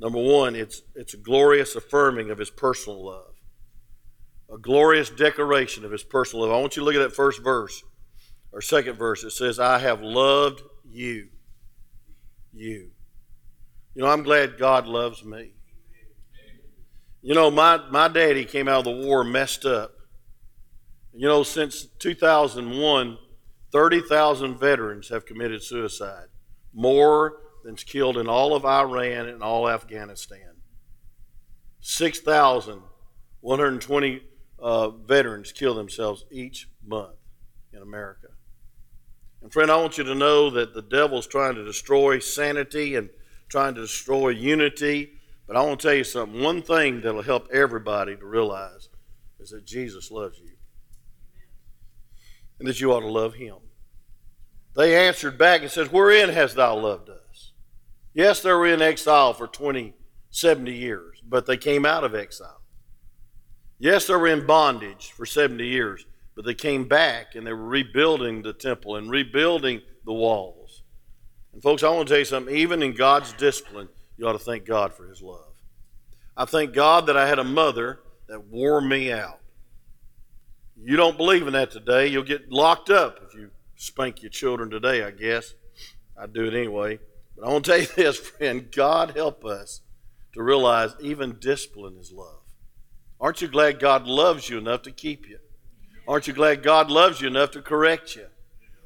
Number 0.00 0.18
one, 0.18 0.56
it's, 0.56 0.82
it's 0.94 1.14
a 1.14 1.18
glorious 1.18 1.76
affirming 1.76 2.30
of 2.30 2.38
his 2.38 2.50
personal 2.50 3.04
love 3.04 3.30
a 4.52 4.58
glorious 4.58 5.10
declaration 5.10 5.84
of 5.84 5.92
his 5.92 6.02
personal 6.02 6.44
love. 6.44 6.54
I 6.54 6.60
want 6.60 6.76
you 6.76 6.80
to 6.80 6.84
look 6.84 6.94
at 6.94 7.08
that 7.08 7.14
first 7.14 7.42
verse 7.42 7.82
or 8.52 8.60
second 8.60 8.96
verse. 8.96 9.22
It 9.22 9.30
says, 9.30 9.60
I 9.60 9.78
have 9.78 10.02
loved 10.02 10.62
you. 10.84 11.28
You. 12.52 12.90
You 13.94 14.02
know, 14.02 14.08
I'm 14.08 14.24
glad 14.24 14.58
God 14.58 14.86
loves 14.86 15.24
me. 15.24 15.52
You 17.22 17.34
know, 17.34 17.50
my, 17.50 17.80
my 17.90 18.08
daddy 18.08 18.44
came 18.44 18.68
out 18.68 18.78
of 18.78 18.84
the 18.84 19.06
war 19.06 19.24
messed 19.24 19.66
up. 19.66 19.92
You 21.12 21.26
know, 21.28 21.42
since 21.42 21.86
2001, 21.98 23.18
30,000 23.72 24.58
veterans 24.58 25.08
have 25.08 25.26
committed 25.26 25.62
suicide, 25.62 26.28
more 26.72 27.36
than's 27.64 27.84
killed 27.84 28.16
in 28.16 28.26
all 28.26 28.54
of 28.54 28.64
Iraq 28.64 29.28
and 29.28 29.42
all 29.42 29.68
Afghanistan. 29.68 30.56
6,120 31.80 34.22
uh, 34.58 34.88
veterans 34.90 35.52
kill 35.52 35.74
themselves 35.74 36.24
each 36.30 36.70
month 36.86 37.16
in 37.72 37.82
America. 37.82 38.28
And 39.42 39.52
friend, 39.52 39.70
I 39.70 39.76
want 39.76 39.96
you 39.96 40.04
to 40.04 40.14
know 40.14 40.50
that 40.50 40.74
the 40.74 40.82
devil's 40.82 41.26
trying 41.26 41.54
to 41.54 41.64
destroy 41.64 42.18
sanity 42.18 42.96
and 42.96 43.08
trying 43.48 43.74
to 43.74 43.80
destroy 43.80 44.28
unity. 44.30 45.19
But 45.50 45.56
I 45.56 45.64
want 45.64 45.80
to 45.80 45.88
tell 45.88 45.96
you 45.96 46.04
something. 46.04 46.40
One 46.40 46.62
thing 46.62 47.00
that'll 47.00 47.22
help 47.22 47.48
everybody 47.52 48.14
to 48.14 48.24
realize 48.24 48.88
is 49.40 49.50
that 49.50 49.66
Jesus 49.66 50.08
loves 50.08 50.38
you. 50.38 50.52
And 52.60 52.68
that 52.68 52.80
you 52.80 52.92
ought 52.92 53.00
to 53.00 53.08
love 53.08 53.34
him. 53.34 53.56
They 54.76 55.08
answered 55.08 55.38
back 55.38 55.62
and 55.62 55.68
said, 55.68 55.88
Wherein 55.88 56.28
hast 56.28 56.54
thou 56.54 56.78
loved 56.78 57.10
us? 57.10 57.50
Yes, 58.14 58.42
they 58.42 58.52
were 58.52 58.68
in 58.68 58.80
exile 58.80 59.32
for 59.32 59.48
20, 59.48 59.92
70 60.30 60.72
years, 60.72 61.20
but 61.28 61.46
they 61.46 61.56
came 61.56 61.84
out 61.84 62.04
of 62.04 62.14
exile. 62.14 62.60
Yes, 63.76 64.06
they 64.06 64.14
were 64.14 64.28
in 64.28 64.46
bondage 64.46 65.10
for 65.10 65.26
70 65.26 65.66
years, 65.66 66.06
but 66.36 66.44
they 66.44 66.54
came 66.54 66.86
back 66.86 67.34
and 67.34 67.44
they 67.44 67.52
were 67.52 67.66
rebuilding 67.66 68.42
the 68.42 68.52
temple 68.52 68.94
and 68.94 69.10
rebuilding 69.10 69.82
the 70.04 70.12
walls. 70.12 70.84
And, 71.52 71.60
folks, 71.60 71.82
I 71.82 71.88
want 71.88 72.06
to 72.06 72.12
tell 72.14 72.20
you 72.20 72.24
something. 72.24 72.54
Even 72.54 72.84
in 72.84 72.94
God's 72.94 73.32
discipline, 73.32 73.88
you 74.20 74.28
ought 74.28 74.32
to 74.32 74.38
thank 74.38 74.66
God 74.66 74.92
for 74.92 75.08
His 75.08 75.22
love. 75.22 75.54
I 76.36 76.44
thank 76.44 76.74
God 76.74 77.06
that 77.06 77.16
I 77.16 77.26
had 77.26 77.38
a 77.38 77.44
mother 77.44 78.00
that 78.28 78.44
wore 78.44 78.80
me 78.80 79.10
out. 79.10 79.40
You 80.76 80.96
don't 80.96 81.16
believe 81.16 81.46
in 81.46 81.54
that 81.54 81.70
today, 81.70 82.06
you'll 82.06 82.22
get 82.22 82.52
locked 82.52 82.90
up 82.90 83.20
if 83.26 83.34
you 83.34 83.50
spank 83.76 84.22
your 84.22 84.30
children 84.30 84.68
today, 84.70 85.02
I 85.02 85.10
guess. 85.10 85.54
I 86.20 86.26
do 86.26 86.44
it 86.44 86.54
anyway. 86.54 86.98
But 87.34 87.46
I 87.46 87.52
want 87.52 87.64
to 87.64 87.70
tell 87.70 87.80
you 87.80 87.86
this, 87.96 88.18
friend 88.18 88.70
God 88.70 89.12
help 89.16 89.44
us 89.44 89.80
to 90.34 90.42
realize 90.42 90.92
even 91.00 91.38
discipline 91.40 91.96
is 91.98 92.12
love. 92.12 92.42
Aren't 93.20 93.40
you 93.40 93.48
glad 93.48 93.80
God 93.80 94.06
loves 94.06 94.48
you 94.50 94.58
enough 94.58 94.82
to 94.82 94.90
keep 94.90 95.28
you? 95.28 95.38
Aren't 96.06 96.26
you 96.26 96.34
glad 96.34 96.62
God 96.62 96.90
loves 96.90 97.22
you 97.22 97.28
enough 97.28 97.52
to 97.52 97.62
correct 97.62 98.16
you? 98.16 98.26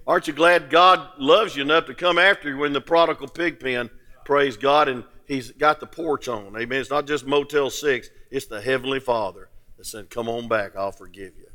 Aren't 0.06 0.28
you 0.28 0.32
glad 0.32 0.70
God 0.70 1.08
loves 1.18 1.56
you 1.56 1.62
enough 1.62 1.86
to 1.86 1.94
come 1.94 2.18
after 2.18 2.48
you 2.48 2.58
when 2.58 2.72
the 2.72 2.80
prodigal 2.80 3.28
pig 3.28 3.58
pen, 3.58 3.90
praise 4.24 4.56
God, 4.56 4.88
and 4.88 5.04
he's 5.26 5.52
got 5.52 5.80
the 5.80 5.86
porch 5.86 6.28
on? 6.28 6.56
Amen. 6.56 6.80
It's 6.80 6.90
not 6.90 7.06
just 7.06 7.26
Motel 7.26 7.70
6, 7.70 8.10
it's 8.30 8.46
the 8.46 8.60
Heavenly 8.60 9.00
Father 9.00 9.50
that 9.76 9.86
said, 9.86 10.10
Come 10.10 10.28
on 10.28 10.48
back, 10.48 10.76
I'll 10.76 10.92
forgive 10.92 11.36
you. 11.36 11.46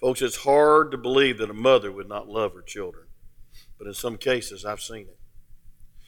Folks, 0.00 0.22
it's 0.22 0.38
hard 0.38 0.90
to 0.90 0.98
believe 0.98 1.38
that 1.38 1.50
a 1.50 1.54
mother 1.54 1.92
would 1.92 2.08
not 2.08 2.28
love 2.28 2.54
her 2.54 2.62
children, 2.62 3.06
but 3.78 3.86
in 3.86 3.94
some 3.94 4.16
cases, 4.16 4.64
I've 4.64 4.80
seen 4.80 5.02
it. 5.02 5.18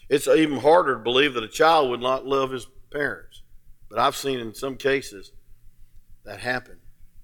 It's 0.09 0.27
even 0.27 0.59
harder 0.59 0.95
to 0.95 1.01
believe 1.03 1.35
that 1.35 1.45
a 1.45 1.49
child 1.49 1.91
would 1.91 2.01
not 2.01 2.27
love 2.27 2.51
his 2.51 2.67
parents, 2.93 3.43
but 3.89 3.99
I've 3.99 4.17
seen 4.17 4.41
in 4.41 4.55
some 4.55 4.77
cases 4.77 5.33
that 6.25 6.41
happen. 6.41 6.79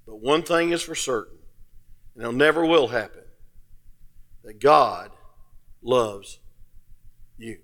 But 0.07 0.21
one 0.21 0.43
thing 0.43 0.71
is 0.71 0.83
for 0.83 0.95
certain, 0.95 1.39
and 2.17 2.25
it 2.25 2.33
never 2.35 2.65
will 2.65 2.89
happen, 2.89 3.25
that 4.45 4.61
God 4.61 5.11
loves 5.83 6.39
you. 7.37 7.59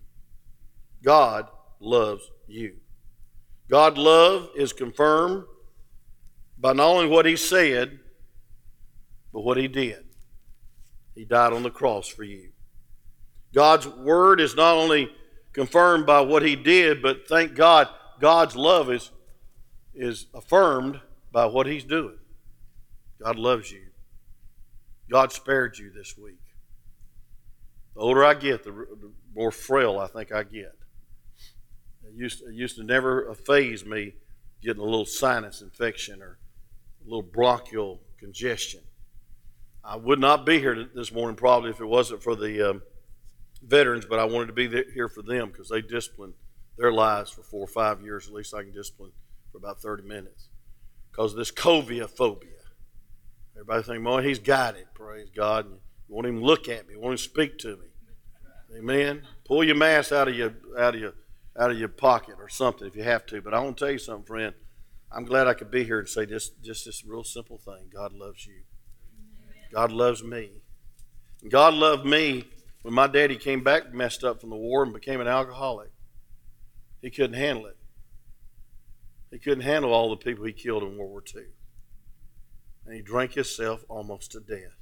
God 1.03 1.49
loves 1.81 2.31
you. 2.47 2.77
God 3.69 3.99
love 3.99 4.51
is 4.57 4.73
confirmed 4.73 5.45
by 6.59 6.73
not 6.73 6.89
only 6.89 7.09
what 7.09 7.27
he 7.27 7.37
said, 7.37 7.99
but 9.33 9.43
what 9.43 9.57
he 9.57 9.69
did. 9.69 10.05
He 11.15 11.25
died 11.25 11.53
on 11.53 11.63
the 11.63 11.71
cross 11.71 12.09
for 12.09 12.25
you. 12.25 12.51
God's 13.55 13.87
word 13.89 14.41
is 14.41 14.55
not 14.55 14.75
only 14.75 15.11
confirmed 15.53 16.07
by 16.07 16.21
what 16.21 16.43
he 16.43 16.57
did, 16.57 17.03
but 17.03 17.27
thank 17.29 17.55
God, 17.55 17.89
God's 18.21 18.55
love 18.55 18.91
is, 18.91 19.11
is 19.95 20.27
affirmed 20.35 21.01
by 21.37 21.45
what 21.45 21.67
He's 21.67 21.85
doing. 21.85 22.17
God 23.23 23.37
loves 23.37 23.71
you. 23.71 23.83
God 25.11 25.33
spared 25.33 25.77
you 25.77 25.91
this 25.91 26.17
week. 26.17 26.41
The 27.95 28.01
older 28.01 28.25
I 28.25 28.33
get, 28.33 28.65
the 28.65 28.87
more 29.35 29.51
frail 29.51 29.99
I 29.99 30.07
think 30.07 30.33
I 30.33 30.45
get. 30.45 30.75
Used, 32.17 32.39
to, 32.41 32.51
used 32.51 32.77
to 32.77 32.83
never 32.83 33.35
phase 33.35 33.85
me 33.85 34.15
getting 34.63 34.81
a 34.81 34.85
little 34.85 35.05
sinus 35.05 35.61
infection 35.61 36.23
or 36.23 36.39
a 37.03 37.05
little 37.05 37.23
bronchial 37.23 38.01
congestion. 38.19 38.81
I 39.85 39.97
would 39.97 40.19
not 40.19 40.47
be 40.47 40.59
here 40.59 40.89
this 40.95 41.13
morning 41.13 41.37
probably 41.37 41.71
if 41.71 41.81
it 41.81 41.85
wasn't 41.85 42.23
for 42.23 42.35
the 42.35 42.71
um, 42.71 42.83
veterans, 43.63 44.07
but 44.07 44.19
I 44.19 44.25
wanted 44.25 44.47
to 44.47 44.53
be 44.53 44.67
there, 44.67 44.85
here 44.93 45.09
for 45.09 45.23
them 45.23 45.49
because 45.49 45.69
they 45.69 45.83
disciplined 45.83 46.35
their 46.79 46.91
lives 46.91 47.31
for 47.31 47.43
four 47.43 47.65
or 47.65 47.69
five 47.69 48.01
years. 48.03 48.27
At 48.27 48.33
least 48.33 48.55
I 48.55 48.63
can 48.63 48.73
discipline 48.73 49.13
for 49.53 49.59
about 49.59 49.81
30 49.81 50.03
minutes 50.03 50.49
because 51.11 51.33
of 51.33 51.39
this 51.39 51.53
covia 51.53 52.09
phobia. 52.09 52.51
Everybody 53.55 53.83
think, 53.83 54.05
boy, 54.05 54.23
he's 54.23 54.39
got 54.39 54.77
it, 54.77 54.87
praise 54.95 55.29
God. 55.35 55.67
You 55.67 56.15
won't 56.15 56.27
even 56.27 56.43
look 56.43 56.69
at 56.69 56.87
me, 56.89 56.95
you 56.95 57.01
won't 57.01 57.13
even 57.13 57.19
speak 57.19 57.59
to 57.59 57.77
me. 57.77 57.87
Amen. 58.79 59.23
Pull 59.45 59.65
your 59.65 59.77
mask 59.77 60.13
out 60.13 60.29
of 60.29 60.35
your 60.35 60.53
out 60.79 60.95
of 60.95 61.01
your 61.01 61.15
out 61.59 61.71
of 61.71 61.79
your 61.79 61.89
pocket 61.89 62.37
or 62.39 62.49
something 62.49 62.87
if 62.87 62.97
you 62.97 63.03
have 63.03 63.27
to. 63.27 63.41
But 63.41 63.55
I 63.55 63.61
want 63.61 63.77
to 63.77 63.85
tell 63.85 63.93
you 63.93 63.99
something, 63.99 64.27
friend. 64.27 64.55
I'm 65.11 65.25
glad 65.25 65.47
I 65.47 65.55
could 65.55 65.71
be 65.71 65.85
here 65.85 65.99
and 65.99 66.09
say 66.09 66.25
this 66.25 66.51
just 66.63 66.85
this 66.85 67.05
real 67.05 67.25
simple 67.25 67.59
thing. 67.59 67.89
God 67.93 68.13
loves 68.13 68.47
you. 68.47 68.63
God 69.73 69.93
loves 69.93 70.23
me. 70.23 70.51
And 71.43 71.51
God 71.51 71.75
loved 71.75 72.05
me 72.05 72.45
when 72.83 72.95
my 72.95 73.07
daddy 73.07 73.37
came 73.37 73.63
back 73.63 73.93
messed 73.93 74.25
up 74.25 74.41
from 74.41 74.51
the 74.51 74.57
war 74.57 74.83
and 74.83 74.93
became 74.93 75.21
an 75.21 75.29
alcoholic. 75.29 75.91
He 77.01 77.11
couldn't 77.11 77.37
handle 77.37 77.67
it. 77.67 77.77
He 79.31 79.39
couldn't 79.39 79.65
handle 79.65 79.93
all 79.93 80.11
the 80.11 80.17
people 80.17 80.45
he 80.45 80.53
killed 80.53 80.83
in 80.83 80.97
World 80.97 81.11
War 81.11 81.23
II. 81.35 81.43
And 82.87 82.95
he 82.95 83.03
drank 83.03 83.35
himself 83.35 83.85
almost 83.89 84.33
to 84.33 84.41
death. 84.41 84.77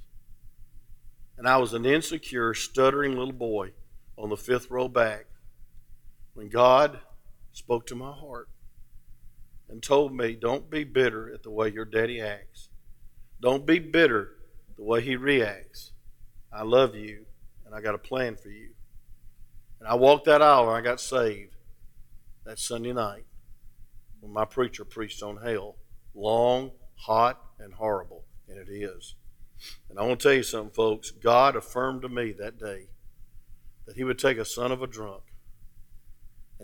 And 1.37 1.47
I 1.47 1.57
was 1.57 1.73
an 1.73 1.85
insecure, 1.85 2.53
stuttering 2.53 3.17
little 3.17 3.33
boy 3.33 3.71
on 4.17 4.29
the 4.29 4.37
fifth 4.37 4.71
row 4.71 4.87
back 4.87 5.25
when 6.35 6.49
God 6.49 6.99
spoke 7.53 7.87
to 7.87 7.95
my 7.95 8.11
heart 8.11 8.49
and 9.67 9.81
told 9.81 10.13
me, 10.13 10.35
Don't 10.35 10.69
be 10.69 10.83
bitter 10.83 11.33
at 11.33 11.41
the 11.41 11.49
way 11.49 11.69
your 11.69 11.85
daddy 11.85 12.21
acts. 12.21 12.69
Don't 13.41 13.65
be 13.65 13.79
bitter 13.79 14.35
the 14.77 14.83
way 14.83 15.01
he 15.01 15.15
reacts. 15.15 15.93
I 16.53 16.63
love 16.63 16.93
you, 16.93 17.25
and 17.65 17.73
I 17.73 17.81
got 17.81 17.95
a 17.95 17.99
plan 17.99 18.35
for 18.35 18.49
you. 18.49 18.69
And 19.79 19.89
I 19.89 19.95
walked 19.95 20.25
that 20.25 20.41
aisle 20.41 20.69
and 20.69 20.77
I 20.77 20.81
got 20.81 21.01
saved 21.01 21.55
that 22.45 22.59
Sunday 22.59 22.93
night 22.93 23.25
when 24.19 24.31
my 24.31 24.45
preacher 24.45 24.85
preached 24.85 25.23
on 25.23 25.37
hell. 25.37 25.75
Long, 26.13 26.71
hot, 26.95 27.41
and 27.59 27.73
horrible. 27.73 28.23
And 28.47 28.57
it 28.57 28.71
is. 28.71 29.15
And 29.89 29.99
I 29.99 30.03
want 30.03 30.19
to 30.19 30.27
tell 30.27 30.35
you 30.35 30.43
something, 30.43 30.73
folks. 30.73 31.11
God 31.11 31.55
affirmed 31.55 32.01
to 32.03 32.09
me 32.09 32.31
that 32.33 32.57
day 32.57 32.87
that 33.85 33.95
He 33.95 34.03
would 34.03 34.19
take 34.19 34.37
a 34.37 34.45
son 34.45 34.71
of 34.71 34.81
a 34.81 34.87
drunk 34.87 35.23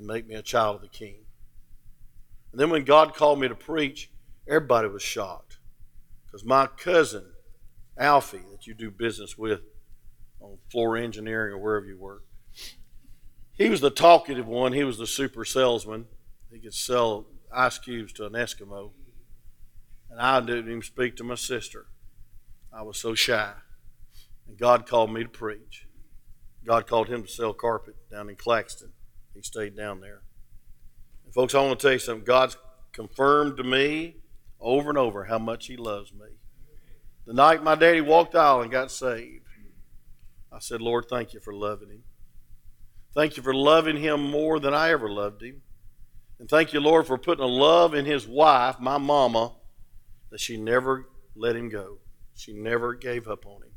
and 0.01 0.07
make 0.07 0.27
me 0.27 0.33
a 0.33 0.41
child 0.41 0.77
of 0.77 0.81
the 0.81 0.87
King. 0.87 1.19
And 2.51 2.59
then 2.59 2.71
when 2.71 2.83
God 2.83 3.13
called 3.13 3.39
me 3.39 3.47
to 3.47 3.55
preach, 3.55 4.09
everybody 4.47 4.87
was 4.87 5.03
shocked. 5.03 5.59
Because 6.25 6.43
my 6.43 6.65
cousin, 6.65 7.25
Alfie, 7.97 8.41
that 8.51 8.65
you 8.65 8.73
do 8.73 8.89
business 8.89 9.37
with 9.37 9.61
on 10.39 10.57
floor 10.71 10.97
engineering 10.97 11.53
or 11.53 11.59
wherever 11.59 11.85
you 11.85 11.99
work. 11.99 12.23
He 13.53 13.69
was 13.69 13.79
the 13.79 13.91
talkative 13.91 14.47
one. 14.47 14.73
He 14.73 14.83
was 14.83 14.97
the 14.97 15.05
super 15.05 15.45
salesman. 15.45 16.07
He 16.51 16.59
could 16.59 16.73
sell 16.73 17.27
ice 17.53 17.77
cubes 17.77 18.11
to 18.13 18.25
an 18.25 18.33
Eskimo. 18.33 18.91
And 20.09 20.19
I 20.19 20.39
didn't 20.39 20.67
even 20.67 20.81
speak 20.81 21.15
to 21.17 21.23
my 21.23 21.35
sister. 21.35 21.85
I 22.73 22.81
was 22.81 22.97
so 22.97 23.13
shy. 23.13 23.53
And 24.47 24.57
God 24.57 24.87
called 24.87 25.13
me 25.13 25.21
to 25.23 25.29
preach. 25.29 25.85
God 26.65 26.87
called 26.87 27.07
him 27.07 27.21
to 27.21 27.29
sell 27.29 27.53
carpet 27.53 27.95
down 28.09 28.29
in 28.29 28.35
Claxton. 28.35 28.93
He 29.33 29.41
stayed 29.41 29.75
down 29.75 30.01
there. 30.01 30.21
And 31.25 31.33
folks, 31.33 31.55
I 31.55 31.61
want 31.61 31.79
to 31.79 31.83
tell 31.83 31.93
you 31.93 31.99
something. 31.99 32.25
God's 32.25 32.57
confirmed 32.93 33.57
to 33.57 33.63
me 33.63 34.17
over 34.59 34.89
and 34.89 34.97
over 34.97 35.25
how 35.25 35.39
much 35.39 35.67
He 35.67 35.77
loves 35.77 36.13
me. 36.13 36.27
The 37.25 37.33
night 37.33 37.63
my 37.63 37.75
daddy 37.75 38.01
walked 38.01 38.35
out 38.35 38.61
and 38.61 38.71
got 38.71 38.91
saved, 38.91 39.41
I 40.51 40.59
said, 40.59 40.81
Lord, 40.81 41.05
thank 41.09 41.33
you 41.33 41.39
for 41.39 41.53
loving 41.53 41.89
him. 41.89 42.03
Thank 43.15 43.37
you 43.37 43.43
for 43.43 43.53
loving 43.53 43.97
him 43.97 44.21
more 44.29 44.59
than 44.59 44.73
I 44.73 44.91
ever 44.91 45.09
loved 45.09 45.41
him. 45.41 45.61
And 46.39 46.49
thank 46.49 46.73
you, 46.73 46.79
Lord, 46.79 47.07
for 47.07 47.17
putting 47.17 47.43
a 47.43 47.47
love 47.47 47.93
in 47.93 48.05
his 48.05 48.27
wife, 48.27 48.79
my 48.79 48.97
mama, 48.97 49.53
that 50.29 50.39
she 50.39 50.57
never 50.57 51.07
let 51.35 51.55
him 51.55 51.69
go. 51.69 51.99
She 52.35 52.53
never 52.53 52.93
gave 52.93 53.27
up 53.27 53.45
on 53.45 53.63
him. 53.63 53.71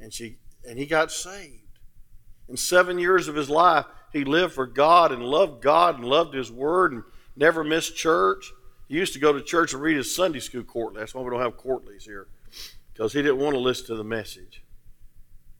And 0.00 0.12
she 0.12 0.38
and 0.64 0.78
he 0.78 0.86
got 0.86 1.12
saved. 1.12 1.61
In 2.48 2.56
seven 2.56 2.98
years 2.98 3.28
of 3.28 3.34
his 3.34 3.48
life, 3.48 3.86
he 4.12 4.24
lived 4.24 4.54
for 4.54 4.66
God 4.66 5.12
and 5.12 5.22
loved 5.22 5.62
God 5.62 5.96
and 5.96 6.04
loved 6.04 6.34
his 6.34 6.50
word 6.50 6.92
and 6.92 7.02
never 7.36 7.64
missed 7.64 7.96
church. 7.96 8.52
He 8.88 8.96
used 8.96 9.14
to 9.14 9.18
go 9.18 9.32
to 9.32 9.40
church 9.40 9.72
and 9.72 9.82
read 9.82 9.96
his 9.96 10.14
Sunday 10.14 10.40
school 10.40 10.62
quarterly. 10.62 11.00
That's 11.00 11.14
why 11.14 11.22
we 11.22 11.30
don't 11.30 11.40
have 11.40 11.56
quarterlies 11.56 12.04
here. 12.04 12.26
Because 12.92 13.12
he 13.12 13.22
didn't 13.22 13.38
want 13.38 13.54
to 13.54 13.60
listen 13.60 13.86
to 13.86 13.96
the 13.96 14.04
message. 14.04 14.62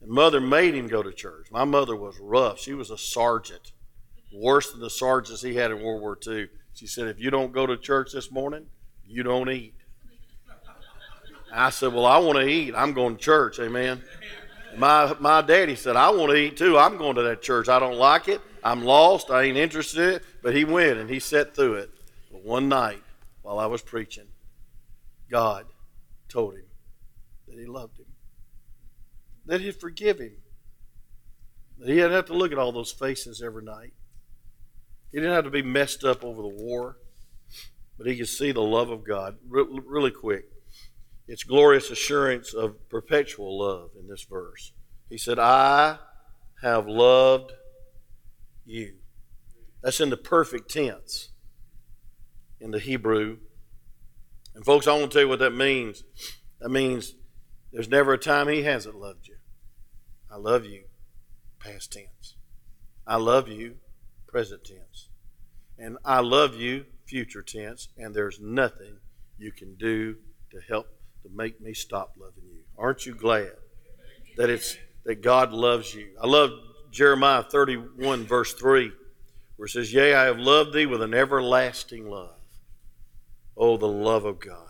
And 0.03 0.11
mother 0.11 0.41
made 0.41 0.75
him 0.75 0.89
go 0.89 1.03
to 1.03 1.13
church. 1.13 1.47
My 1.51 1.65
mother 1.65 1.97
was 1.97 2.19
rough. 2.21 2.59
She 2.59 2.75
was 2.75 2.91
a 2.91 2.99
sergeant, 2.99 3.73
worse 4.33 4.71
than 4.71 4.81
the 4.81 4.91
sergeants 4.91 5.41
he 5.41 5.55
had 5.55 5.71
in 5.71 5.83
World 5.83 6.03
War 6.03 6.19
II. 6.27 6.49
She 6.75 6.87
said, 6.87 7.07
If 7.09 7.21
you 7.21 7.31
don't 7.31 7.53
go 7.53 7.67
to 7.67 7.77
church 7.77 8.13
this 8.13 8.31
morning, 8.31 8.67
you 9.07 9.23
don't 9.23 9.49
eat. 9.51 9.75
I 11.55 11.71
said, 11.71 11.93
Well, 11.93 12.07
I 12.07 12.19
want 12.19 12.39
to 12.39 12.47
eat. 12.47 12.75
I'm 12.77 12.93
going 12.93 13.17
to 13.17 13.23
church. 13.23 13.59
Amen. 13.61 14.03
My, 14.77 15.15
my 15.21 15.43
daddy 15.43 15.77
said, 15.77 15.97
I 15.97 16.11
want 16.11 16.31
to 16.31 16.37
eat 16.37 16.57
too. 16.57 16.79
I'm 16.79 16.97
going 16.97 17.17
to 17.17 17.23
that 17.23 17.43
church. 17.43 17.69
I 17.69 17.79
don't 17.79 17.97
like 17.97 18.29
it. 18.29 18.41
I'm 18.65 18.85
lost. 18.85 19.31
I 19.31 19.43
ain't 19.43 19.57
interested 19.57 20.01
in 20.01 20.15
it. 20.15 20.23
But 20.43 20.55
he 20.55 20.65
went 20.65 20.99
and 20.99 21.11
he 21.11 21.19
sat 21.19 21.55
through 21.55 21.75
it. 21.75 21.91
But 22.31 22.45
one 22.45 22.69
night 22.69 23.03
while 23.43 23.59
I 23.59 23.67
was 23.67 23.83
preaching, 23.83 24.29
God 25.31 25.67
told 26.29 26.55
him 26.55 26.65
that 27.49 27.59
he 27.59 27.67
loved 27.67 27.99
him, 27.99 28.07
that 29.47 29.61
he'd 29.61 29.77
forgive 29.77 30.19
him, 30.19 30.37
that 31.79 31.89
he 31.89 31.95
didn't 31.97 32.13
have 32.13 32.27
to 32.27 32.35
look 32.35 32.53
at 32.53 32.59
all 32.59 32.73
those 32.73 32.93
faces 32.93 33.43
every 33.43 33.65
night. 33.65 33.93
He 35.11 35.19
didn't 35.19 35.35
have 35.35 35.45
to 35.45 35.51
be 35.51 35.63
messed 35.63 36.05
up 36.05 36.25
over 36.25 36.41
the 36.41 36.49
war, 36.49 36.97
but 37.99 38.07
he 38.07 38.17
could 38.17 38.29
see 38.29 38.53
the 38.53 38.63
love 38.63 38.91
of 38.91 39.05
God. 39.05 39.37
Re- 39.49 39.67
really 39.87 40.11
quick. 40.11 40.52
It's 41.29 41.45
glorious 41.45 41.91
assurance 41.91 42.53
of 42.53 42.89
perpetual 42.89 43.59
love 43.59 43.91
in 43.99 44.09
this 44.09 44.25
verse. 44.25 44.73
He 45.09 45.19
said, 45.19 45.39
I 45.39 45.99
have 46.63 46.87
loved 46.87 47.53
you. 48.65 48.95
That's 49.83 50.01
in 50.01 50.11
the 50.11 50.17
perfect 50.17 50.71
tense 50.71 51.31
in 52.61 52.71
the 52.71 52.79
Hebrew. 52.79 53.39
And, 54.55 54.65
folks, 54.65 54.87
I 54.87 54.93
want 54.99 55.11
to 55.11 55.15
tell 55.15 55.23
you 55.23 55.29
what 55.29 55.41
that 55.41 55.55
means. 55.55 56.05
That 56.61 56.71
means 56.71 57.15
there's 57.73 57.89
never 57.89 58.13
a 58.13 58.19
time 58.19 58.49
He 58.49 58.63
hasn't 58.63 58.97
loved 58.97 59.27
you. 59.29 59.37
I 60.31 60.37
love 60.37 60.65
you, 60.65 60.85
past 61.59 61.93
tense. 61.93 62.37
I 63.07 63.17
love 63.17 63.49
you, 63.49 63.77
present 64.29 64.65
tense. 64.65 65.09
And 65.79 65.99
I 66.05 66.21
love 66.21 66.55
you, 66.55 66.87
future 67.07 67.43
tense. 67.43 67.89
And 67.99 68.15
there's 68.15 68.39
nothing 68.41 68.99
you 69.39 69.53
can 69.53 69.75
do 69.75 70.17
to 70.53 70.61
help 70.69 70.87
to 71.23 71.31
make 71.35 71.61
me 71.61 71.75
stop 71.75 72.15
loving 72.17 72.45
you. 72.53 72.63
Aren't 72.77 73.07
you 73.07 73.15
glad 73.15 73.53
that 74.37 74.51
it's 74.51 74.77
that 75.05 75.23
God 75.23 75.53
loves 75.53 75.95
you? 75.95 76.09
I 76.21 76.27
love 76.27 76.51
Jeremiah 76.91 77.43
31 77.43 78.25
verse 78.25 78.55
3 78.55 78.93
where 79.57 79.67
it 79.67 79.71
says, 79.71 79.93
"Yea, 79.93 80.15
I 80.15 80.25
have 80.25 80.39
loved 80.39 80.73
thee 80.73 80.87
with 80.87 81.03
an 81.03 81.15
everlasting 81.15 82.09
love." 82.09 82.39
Oh, 83.57 83.77
the 83.77 83.89
love 83.89 84.25
of 84.25 84.41
God. 84.41 84.69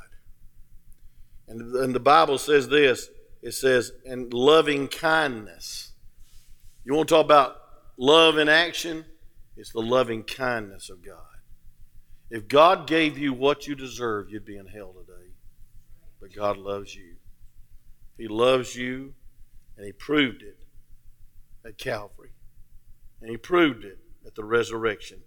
And, 1.48 1.74
and 1.76 1.94
the 1.94 2.00
Bible 2.00 2.38
says 2.38 2.68
this, 2.68 3.08
it 3.42 3.52
says, 3.52 3.92
"and 4.04 4.32
loving 4.32 4.88
kindness." 4.88 5.92
You 6.84 6.94
want 6.94 7.08
to 7.08 7.14
talk 7.14 7.24
about 7.24 7.56
love 7.96 8.38
in 8.38 8.48
action? 8.48 9.04
It's 9.56 9.72
the 9.72 9.80
loving 9.80 10.24
kindness 10.24 10.90
of 10.90 11.04
God. 11.04 11.18
If 12.30 12.48
God 12.48 12.86
gave 12.86 13.18
you 13.18 13.32
what 13.32 13.66
you 13.66 13.74
deserve, 13.74 14.30
you'd 14.30 14.46
be 14.46 14.56
in 14.56 14.66
hell 14.66 14.92
today 14.92 15.11
but 16.22 16.32
God 16.32 16.56
loves 16.56 16.94
you. 16.94 17.16
He 18.16 18.28
loves 18.28 18.76
you, 18.76 19.12
and 19.76 19.84
He 19.84 19.90
proved 19.90 20.42
it 20.42 20.56
at 21.66 21.76
Calvary. 21.76 22.30
And 23.20 23.28
He 23.28 23.36
proved 23.36 23.84
it 23.84 23.98
at 24.24 24.36
the 24.36 24.44
resurrection. 24.44 25.18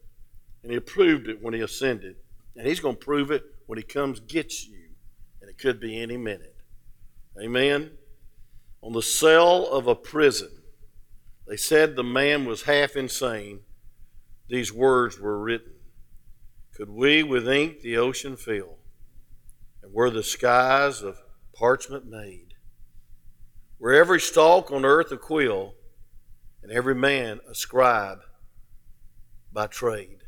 And 0.63 0.71
He 0.71 0.79
proved 0.79 1.27
it 1.27 1.43
when 1.43 1.53
He 1.53 1.60
ascended. 1.60 2.15
And 2.55 2.65
He's 2.65 2.79
going 2.79 2.95
to 2.95 3.05
prove 3.05 3.29
it 3.29 3.43
when 3.65 3.77
He 3.77 3.84
comes 3.84 4.21
gets 4.21 4.65
you. 4.65 4.91
And 5.41 5.49
it 5.49 5.58
could 5.58 5.81
be 5.81 6.01
any 6.01 6.15
minute. 6.15 6.55
Amen. 7.43 7.91
On 8.81 8.93
the 8.93 9.01
cell 9.01 9.67
of 9.67 9.88
a 9.88 9.95
prison, 9.95 10.49
they 11.45 11.58
said 11.58 11.95
the 11.95 12.03
man 12.03 12.45
was 12.45 12.63
half 12.63 12.95
insane. 12.95 13.60
These 14.47 14.71
words 14.71 15.19
were 15.19 15.38
written 15.43 15.73
Could 16.73 16.89
we 16.89 17.21
with 17.21 17.49
ink 17.49 17.81
the 17.81 17.97
ocean 17.97 18.38
fill? 18.38 18.77
And 19.86 19.93
were 19.93 20.10
the 20.10 20.24
skies 20.24 21.04
of 21.04 21.21
parchment 21.54 22.08
made, 22.08 22.56
were 23.78 23.93
every 23.93 24.19
stalk 24.19 24.71
on 24.71 24.84
earth 24.84 25.12
a 25.12 25.17
quill, 25.17 25.76
and 26.63 26.71
every 26.71 26.95
man 26.95 27.39
a 27.48 27.54
scribe 27.54 28.17
by 29.54 29.67
trade. 29.67 30.24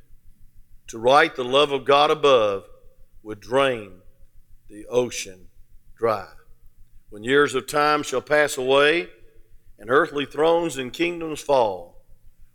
To 0.90 1.00
write 1.00 1.36
the 1.36 1.44
love 1.44 1.72
of 1.72 1.86
God 1.86 2.12
above 2.12 2.66
would 3.24 3.40
drain 3.40 4.02
the 4.70 4.86
ocean 4.86 5.48
dry. 5.98 6.28
When 7.10 7.24
years 7.24 7.56
of 7.56 7.66
time 7.66 8.04
shall 8.04 8.22
pass 8.22 8.58
away, 8.58 9.10
and 9.80 9.90
earthly 9.90 10.26
thrones 10.26 10.78
and 10.78 10.94
kingdoms 10.94 11.42
fall, 11.42 12.06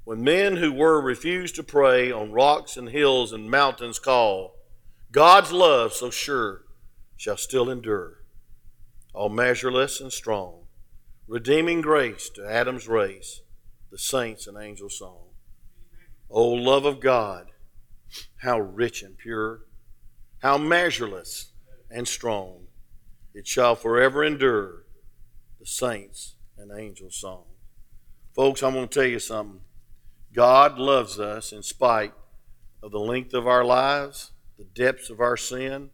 when 0.05 0.23
men 0.23 0.57
who 0.57 0.73
were 0.73 1.01
refused 1.01 1.57
to 1.57 1.65
pray 1.65 2.13
on 2.13 2.31
rocks 2.31 2.77
and 2.77 2.89
hills 2.89 3.33
and 3.33 3.51
mountains 3.51 3.99
call, 3.99 4.55
God's 5.11 5.51
love 5.51 5.93
so 5.93 6.09
sure 6.09 6.62
shall 7.23 7.37
still 7.37 7.71
endure, 7.71 8.25
all 9.15 9.29
measureless 9.29 10.01
and 10.01 10.13
strong, 10.13 10.65
redeeming 11.29 11.81
grace 11.81 12.29
to 12.29 12.45
Adam's 12.45 12.89
race, 12.89 13.43
the 13.93 13.97
saints 13.97 14.49
and 14.49 14.59
angels' 14.59 14.99
song. 14.99 15.29
O 16.29 16.49
love 16.49 16.85
of 16.85 16.99
God, 16.99 17.53
how 18.39 18.59
rich 18.59 19.05
and 19.05 19.17
pure, 19.17 19.61
how 20.41 20.59
measureless 20.59 21.53
and 21.89 22.09
strong, 22.09 22.67
it 23.33 23.47
shall 23.47 23.77
forever 23.77 24.25
endure, 24.25 24.83
the 25.61 25.67
saints 25.67 26.35
and 26.59 26.73
angels' 26.77 27.15
song. 27.15 27.45
Folks, 28.35 28.65
I'm 28.65 28.75
going 28.75 28.89
to 28.89 28.93
tell 28.93 29.09
you 29.09 29.21
something. 29.21 29.61
God 30.35 30.77
loves 30.77 31.21
us 31.21 31.53
in 31.53 31.63
spite 31.63 32.15
of 32.83 32.91
the 32.91 32.99
length 32.99 33.33
of 33.33 33.47
our 33.47 33.65
lives, 33.65 34.33
the 34.59 34.65
depths 34.65 35.09
of 35.09 35.21
our 35.21 35.37
sin, 35.37 35.91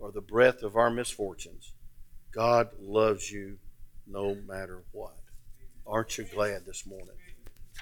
or 0.00 0.10
the 0.10 0.20
breadth 0.20 0.62
of 0.62 0.76
our 0.76 0.90
misfortunes. 0.90 1.72
God 2.32 2.70
loves 2.80 3.30
you 3.30 3.58
no 4.06 4.34
matter 4.46 4.82
what. 4.92 5.16
Aren't 5.86 6.18
you 6.18 6.24
glad 6.24 6.64
this 6.66 6.86
morning? 6.86 7.16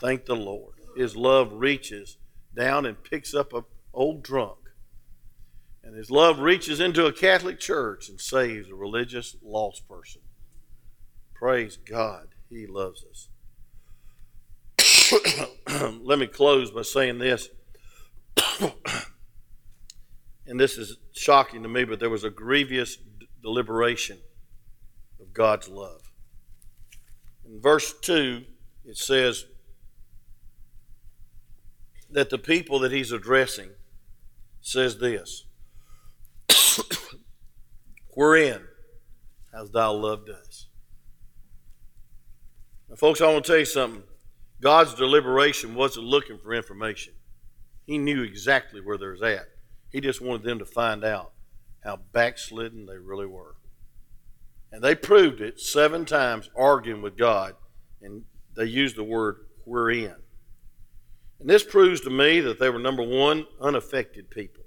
Thank 0.00 0.26
the 0.26 0.36
Lord. 0.36 0.74
His 0.96 1.16
love 1.16 1.52
reaches 1.52 2.18
down 2.54 2.86
and 2.86 3.02
picks 3.02 3.34
up 3.34 3.52
an 3.52 3.64
old 3.92 4.22
drunk. 4.22 4.58
And 5.82 5.96
his 5.96 6.10
love 6.10 6.40
reaches 6.40 6.80
into 6.80 7.06
a 7.06 7.12
Catholic 7.12 7.58
church 7.58 8.08
and 8.08 8.20
saves 8.20 8.68
a 8.70 8.74
religious 8.74 9.36
lost 9.42 9.88
person. 9.88 10.22
Praise 11.34 11.76
God. 11.76 12.28
He 12.50 12.66
loves 12.66 13.04
us. 13.04 13.28
Let 16.02 16.18
me 16.18 16.26
close 16.26 16.70
by 16.70 16.82
saying 16.82 17.18
this 17.18 17.48
and 20.48 20.58
this 20.58 20.78
is 20.78 20.96
shocking 21.12 21.62
to 21.62 21.68
me, 21.68 21.84
but 21.84 22.00
there 22.00 22.08
was 22.08 22.24
a 22.24 22.30
grievous 22.30 22.96
d- 22.96 23.28
deliberation 23.42 24.18
of 25.20 25.34
God's 25.34 25.68
love. 25.68 26.00
In 27.44 27.60
verse 27.60 27.92
2, 28.00 28.44
it 28.86 28.96
says 28.96 29.44
that 32.10 32.30
the 32.30 32.38
people 32.38 32.78
that 32.78 32.92
he's 32.92 33.12
addressing 33.12 33.68
says 34.62 34.98
this 34.98 35.44
Wherein 38.14 38.62
hast 39.52 39.74
thou 39.74 39.92
loved 39.92 40.30
us? 40.30 40.68
Now, 42.88 42.96
folks, 42.96 43.20
I 43.20 43.30
want 43.30 43.44
to 43.44 43.52
tell 43.52 43.58
you 43.58 43.66
something. 43.66 44.02
God's 44.62 44.94
deliberation 44.94 45.74
wasn't 45.74 46.06
looking 46.06 46.38
for 46.38 46.54
information. 46.54 47.12
He 47.84 47.98
knew 47.98 48.22
exactly 48.22 48.80
where 48.80 48.96
they 48.96 49.06
was 49.06 49.22
at. 49.22 49.46
He 49.90 50.00
just 50.00 50.20
wanted 50.20 50.42
them 50.42 50.58
to 50.58 50.66
find 50.66 51.04
out 51.04 51.32
how 51.84 51.96
backslidden 52.12 52.86
they 52.86 52.98
really 52.98 53.26
were. 53.26 53.54
And 54.70 54.82
they 54.82 54.94
proved 54.94 55.40
it 55.40 55.60
seven 55.60 56.04
times 56.04 56.50
arguing 56.56 57.00
with 57.00 57.16
God, 57.16 57.54
and 58.02 58.24
they 58.54 58.64
used 58.64 58.96
the 58.96 59.04
word 59.04 59.46
we're 59.64 59.90
in. 59.90 60.14
And 61.40 61.48
this 61.48 61.64
proves 61.64 62.00
to 62.02 62.10
me 62.10 62.40
that 62.40 62.58
they 62.58 62.68
were, 62.68 62.78
number 62.78 63.02
one, 63.02 63.46
unaffected 63.60 64.28
people. 64.30 64.64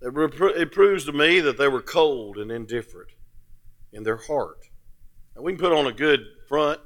It 0.00 0.72
proves 0.72 1.04
to 1.04 1.12
me 1.12 1.40
that 1.40 1.56
they 1.56 1.68
were 1.68 1.82
cold 1.82 2.36
and 2.38 2.50
indifferent 2.50 3.10
in 3.92 4.02
their 4.02 4.16
heart. 4.16 4.58
And 5.36 5.44
we 5.44 5.52
can 5.52 5.60
put 5.60 5.72
on 5.72 5.86
a 5.86 5.92
good 5.92 6.20
front, 6.48 6.80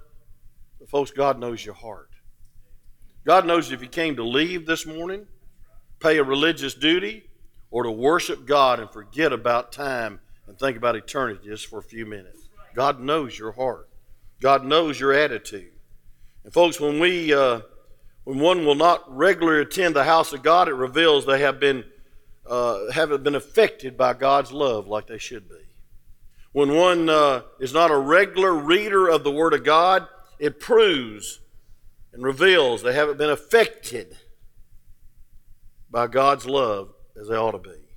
but 0.79 0.91
folks, 0.91 1.11
God 1.11 1.39
knows 1.39 1.65
your 1.65 1.75
heart. 1.75 2.11
God 3.25 3.47
knows 3.47 3.73
if 3.73 3.83
you 3.83 3.89
came 3.89 4.17
to 4.17 4.25
leave 4.25 4.67
this 4.67 4.87
morning, 4.87 5.27
pay 6.01 6.19
a 6.19 6.25
religious 6.25 6.75
duty, 6.75 7.25
or 7.71 7.83
to 7.83 7.91
worship 7.91 8.47
God 8.47 8.81
and 8.81 8.91
forget 8.91 9.33
about 9.33 9.73
time 9.73 10.21
and 10.47 10.59
think 10.59 10.77
about 10.77 10.97
eternity 10.97 11.41
just 11.45 11.67
for 11.67 11.79
a 11.79 11.83
few 11.83 12.07
minutes. 12.07 12.49
God 12.75 13.01
knows 13.01 13.39
your 13.39 13.53
heart. 13.53 13.89
God 14.41 14.65
knows 14.65 14.99
your 14.99 15.13
attitude. 15.13 15.73
And 16.45 16.53
folks, 16.53 16.81
when 16.81 17.01
we 17.01 17.35
uh, 17.35 17.61
when 18.25 18.39
one 18.39 18.65
will 18.65 18.75
not 18.75 19.05
regularly 19.15 19.63
attend 19.63 19.97
the 19.97 20.05
house 20.05 20.33
of 20.33 20.43
God, 20.43 20.69
it 20.69 20.75
reveals 20.75 21.27
they 21.27 21.41
have 21.41 21.59
been 21.59 21.85
uh, 22.49 22.91
haven't 22.93 23.23
been 23.23 23.35
affected 23.35 23.97
by 23.97 24.15
God's 24.15 24.53
love 24.53 24.87
like 24.87 25.07
they 25.07 25.19
should 25.19 25.49
be. 25.49 25.57
When 26.53 26.75
one 26.75 27.11
uh, 27.11 27.43
is 27.61 27.75
not 27.75 27.91
a 27.91 27.99
regular 27.99 28.55
reader 28.55 29.09
of 29.09 29.25
the 29.25 29.31
Word 29.31 29.53
of 29.53 29.65
God, 29.65 30.09
it 30.39 30.61
proves 30.61 31.41
and 32.13 32.23
reveals 32.23 32.83
they 32.83 32.95
haven't 32.95 33.19
been 33.19 33.31
affected 33.31 34.17
by 35.91 36.07
God's 36.07 36.47
love 36.47 36.93
as 37.21 37.29
they 37.29 37.37
ought 37.37 37.53
to 37.53 37.59
be. 37.59 37.89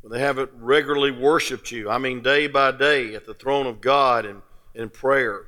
When 0.00 0.12
they 0.12 0.20
haven't 0.20 0.50
regularly 0.54 1.10
worshiped 1.10 1.70
you, 1.70 1.88
I 1.88 1.98
mean 1.98 2.22
day 2.22 2.48
by 2.48 2.72
day 2.72 3.14
at 3.14 3.24
the 3.24 3.34
throne 3.34 3.66
of 3.66 3.80
God 3.80 4.26
and 4.26 4.42
in 4.74 4.90
prayer. 4.90 5.46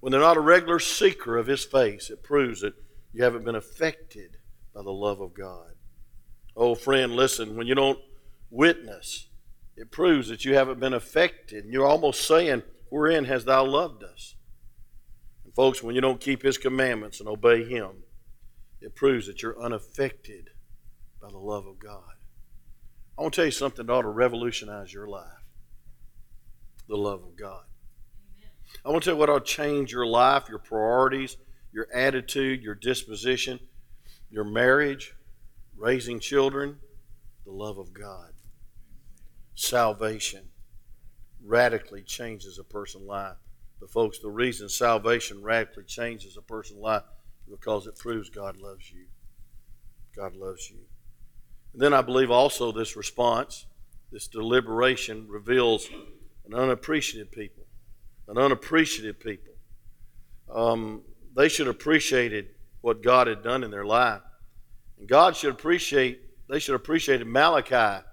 When 0.00 0.12
they're 0.12 0.20
not 0.20 0.38
a 0.38 0.40
regular 0.40 0.78
seeker 0.78 1.36
of 1.36 1.46
His 1.46 1.64
face, 1.64 2.08
it 2.10 2.22
proves 2.22 2.62
that 2.62 2.74
you 3.12 3.22
haven't 3.22 3.44
been 3.44 3.56
affected 3.56 4.38
by 4.74 4.82
the 4.82 4.90
love 4.90 5.20
of 5.20 5.34
God. 5.34 5.72
Oh, 6.56 6.74
friend, 6.74 7.14
listen, 7.14 7.56
when 7.56 7.66
you 7.66 7.74
don't 7.74 7.98
witness, 8.50 9.28
it 9.76 9.90
proves 9.90 10.28
that 10.28 10.44
you 10.44 10.54
haven't 10.54 10.80
been 10.80 10.94
affected. 10.94 11.64
And 11.64 11.72
you're 11.72 11.86
almost 11.86 12.26
saying, 12.26 12.62
Wherein 12.88 13.24
has 13.26 13.44
thou 13.44 13.64
loved 13.64 14.02
us? 14.02 14.34
And 15.44 15.54
folks, 15.54 15.82
when 15.82 15.94
you 15.94 16.00
don't 16.00 16.20
keep 16.20 16.42
his 16.42 16.58
commandments 16.58 17.20
and 17.20 17.28
obey 17.28 17.64
him, 17.64 18.02
it 18.80 18.94
proves 18.94 19.26
that 19.26 19.42
you're 19.42 19.60
unaffected 19.62 20.50
by 21.20 21.28
the 21.28 21.38
love 21.38 21.66
of 21.66 21.78
God. 21.78 22.14
I 23.18 23.22
want 23.22 23.34
to 23.34 23.40
tell 23.40 23.46
you 23.46 23.50
something 23.50 23.86
that 23.86 23.92
ought 23.92 24.02
to 24.02 24.08
revolutionize 24.08 24.92
your 24.92 25.06
life 25.06 25.26
the 26.88 26.96
love 26.96 27.22
of 27.22 27.36
God. 27.36 27.62
Amen. 28.36 28.50
I 28.84 28.88
want 28.88 29.04
to 29.04 29.10
tell 29.10 29.14
you 29.14 29.20
what 29.20 29.30
ought 29.30 29.46
to 29.46 29.52
change 29.52 29.92
your 29.92 30.06
life, 30.06 30.48
your 30.48 30.58
priorities, 30.58 31.36
your 31.72 31.86
attitude, 31.94 32.62
your 32.62 32.74
disposition, 32.74 33.60
your 34.28 34.42
marriage, 34.42 35.14
raising 35.76 36.18
children, 36.18 36.78
the 37.44 37.52
love 37.52 37.78
of 37.78 37.92
God. 37.92 38.32
Salvation 39.54 40.48
radically 41.44 42.02
changes 42.02 42.58
a 42.58 42.64
person's 42.64 43.04
life. 43.04 43.36
But, 43.78 43.90
folks, 43.90 44.18
the 44.18 44.30
reason 44.30 44.68
salvation 44.68 45.42
radically 45.42 45.84
changes 45.84 46.36
a 46.36 46.42
person's 46.42 46.80
life 46.80 47.02
because 47.48 47.86
it 47.86 47.96
proves 47.96 48.30
God 48.30 48.56
loves 48.56 48.90
you. 48.90 49.06
God 50.16 50.34
loves 50.34 50.70
you. 50.70 50.78
And 51.72 51.80
then 51.80 51.94
I 51.94 52.02
believe 52.02 52.30
also 52.30 52.72
this 52.72 52.96
response, 52.96 53.66
this 54.10 54.26
deliberation, 54.26 55.26
reveals 55.28 55.88
an 56.46 56.54
unappreciative 56.54 57.30
people. 57.30 57.64
An 58.28 58.38
unappreciative 58.38 59.20
people. 59.20 59.54
Um, 60.52 61.02
they 61.36 61.48
should 61.48 61.66
have 61.66 61.76
appreciated 61.76 62.48
what 62.80 63.02
God 63.02 63.26
had 63.26 63.42
done 63.42 63.62
in 63.62 63.70
their 63.70 63.84
life. 63.84 64.22
And 64.98 65.08
God 65.08 65.36
should 65.36 65.50
appreciate, 65.50 66.20
they 66.48 66.58
should 66.58 66.72
have 66.72 66.80
appreciated 66.80 67.26
Malachi, 67.26 68.04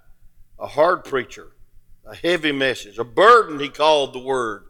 a 0.60 0.68
hard 0.68 1.04
preacher, 1.04 1.52
a 2.06 2.16
heavy 2.16 2.52
message, 2.52 2.98
a 2.98 3.04
burden, 3.04 3.60
he 3.60 3.70
called 3.70 4.14
the 4.14 4.20
word. 4.20 4.66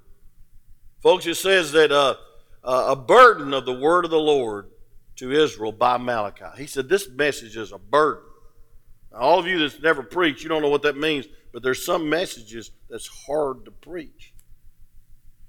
Folks, 1.01 1.25
it 1.27 1.35
says 1.35 1.71
that 1.73 1.91
uh, 1.91 2.15
a 2.63 2.95
burden 2.95 3.53
of 3.53 3.65
the 3.65 3.73
word 3.73 4.05
of 4.05 4.11
the 4.11 4.19
Lord 4.19 4.69
to 5.17 5.31
Israel 5.31 5.71
by 5.71 5.97
Malachi. 5.97 6.45
He 6.57 6.67
said, 6.67 6.89
This 6.89 7.09
message 7.09 7.57
is 7.57 7.71
a 7.71 7.77
burden. 7.77 8.23
Now, 9.11 9.19
all 9.19 9.39
of 9.39 9.47
you 9.47 9.59
that's 9.59 9.81
never 9.81 10.03
preached, 10.03 10.43
you 10.43 10.49
don't 10.49 10.61
know 10.61 10.69
what 10.69 10.83
that 10.83 10.97
means, 10.97 11.27
but 11.51 11.63
there's 11.63 11.85
some 11.85 12.09
messages 12.09 12.71
that's 12.89 13.07
hard 13.07 13.65
to 13.65 13.71
preach. 13.71 14.33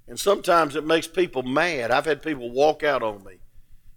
And 0.06 0.18
sometimes 0.18 0.74
it 0.74 0.86
makes 0.86 1.06
people 1.06 1.42
mad. 1.42 1.90
I've 1.90 2.06
had 2.06 2.22
people 2.22 2.50
walk 2.50 2.82
out 2.82 3.02
on 3.02 3.22
me 3.24 3.34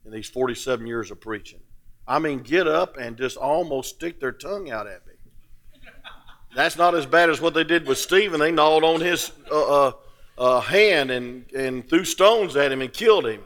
in 0.05 0.11
these 0.11 0.27
47 0.27 0.85
years 0.85 1.09
of 1.09 1.21
preaching. 1.21 1.61
I 2.07 2.19
mean, 2.19 2.39
get 2.39 2.67
up 2.67 2.97
and 2.97 3.17
just 3.17 3.37
almost 3.37 3.95
stick 3.95 4.19
their 4.19 4.33
tongue 4.33 4.69
out 4.69 4.87
at 4.87 5.05
me. 5.07 5.13
That's 6.53 6.75
not 6.77 6.95
as 6.95 7.05
bad 7.05 7.29
as 7.29 7.39
what 7.39 7.53
they 7.53 7.63
did 7.63 7.87
with 7.87 7.97
Stephen. 7.97 8.41
They 8.41 8.51
gnawed 8.51 8.83
on 8.83 8.99
his 8.99 9.31
uh, 9.49 9.87
uh, 9.87 9.91
uh, 10.37 10.61
hand 10.61 11.11
and, 11.11 11.51
and 11.51 11.87
threw 11.87 12.05
stones 12.05 12.55
at 12.55 12.71
him 12.71 12.81
and 12.81 12.91
killed 12.91 13.27
him. 13.27 13.41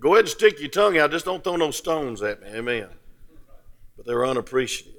Go 0.00 0.14
ahead 0.14 0.26
and 0.26 0.28
stick 0.28 0.60
your 0.60 0.68
tongue 0.68 0.98
out. 0.98 1.10
Just 1.10 1.24
don't 1.24 1.42
throw 1.42 1.56
no 1.56 1.70
stones 1.70 2.22
at 2.22 2.40
me. 2.40 2.48
Amen. 2.48 2.88
But 3.96 4.06
they 4.06 4.14
were 4.14 4.26
unappreciative. 4.26 4.94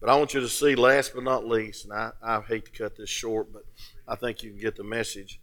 But 0.00 0.10
I 0.10 0.16
want 0.16 0.34
you 0.34 0.40
to 0.40 0.48
see, 0.48 0.74
last 0.74 1.12
but 1.14 1.24
not 1.24 1.46
least, 1.46 1.84
and 1.84 1.92
I, 1.94 2.10
I 2.22 2.40
hate 2.42 2.66
to 2.66 2.70
cut 2.70 2.96
this 2.96 3.08
short, 3.08 3.52
but 3.52 3.64
I 4.06 4.16
think 4.16 4.42
you 4.42 4.50
can 4.50 4.60
get 4.60 4.76
the 4.76 4.84
message. 4.84 5.40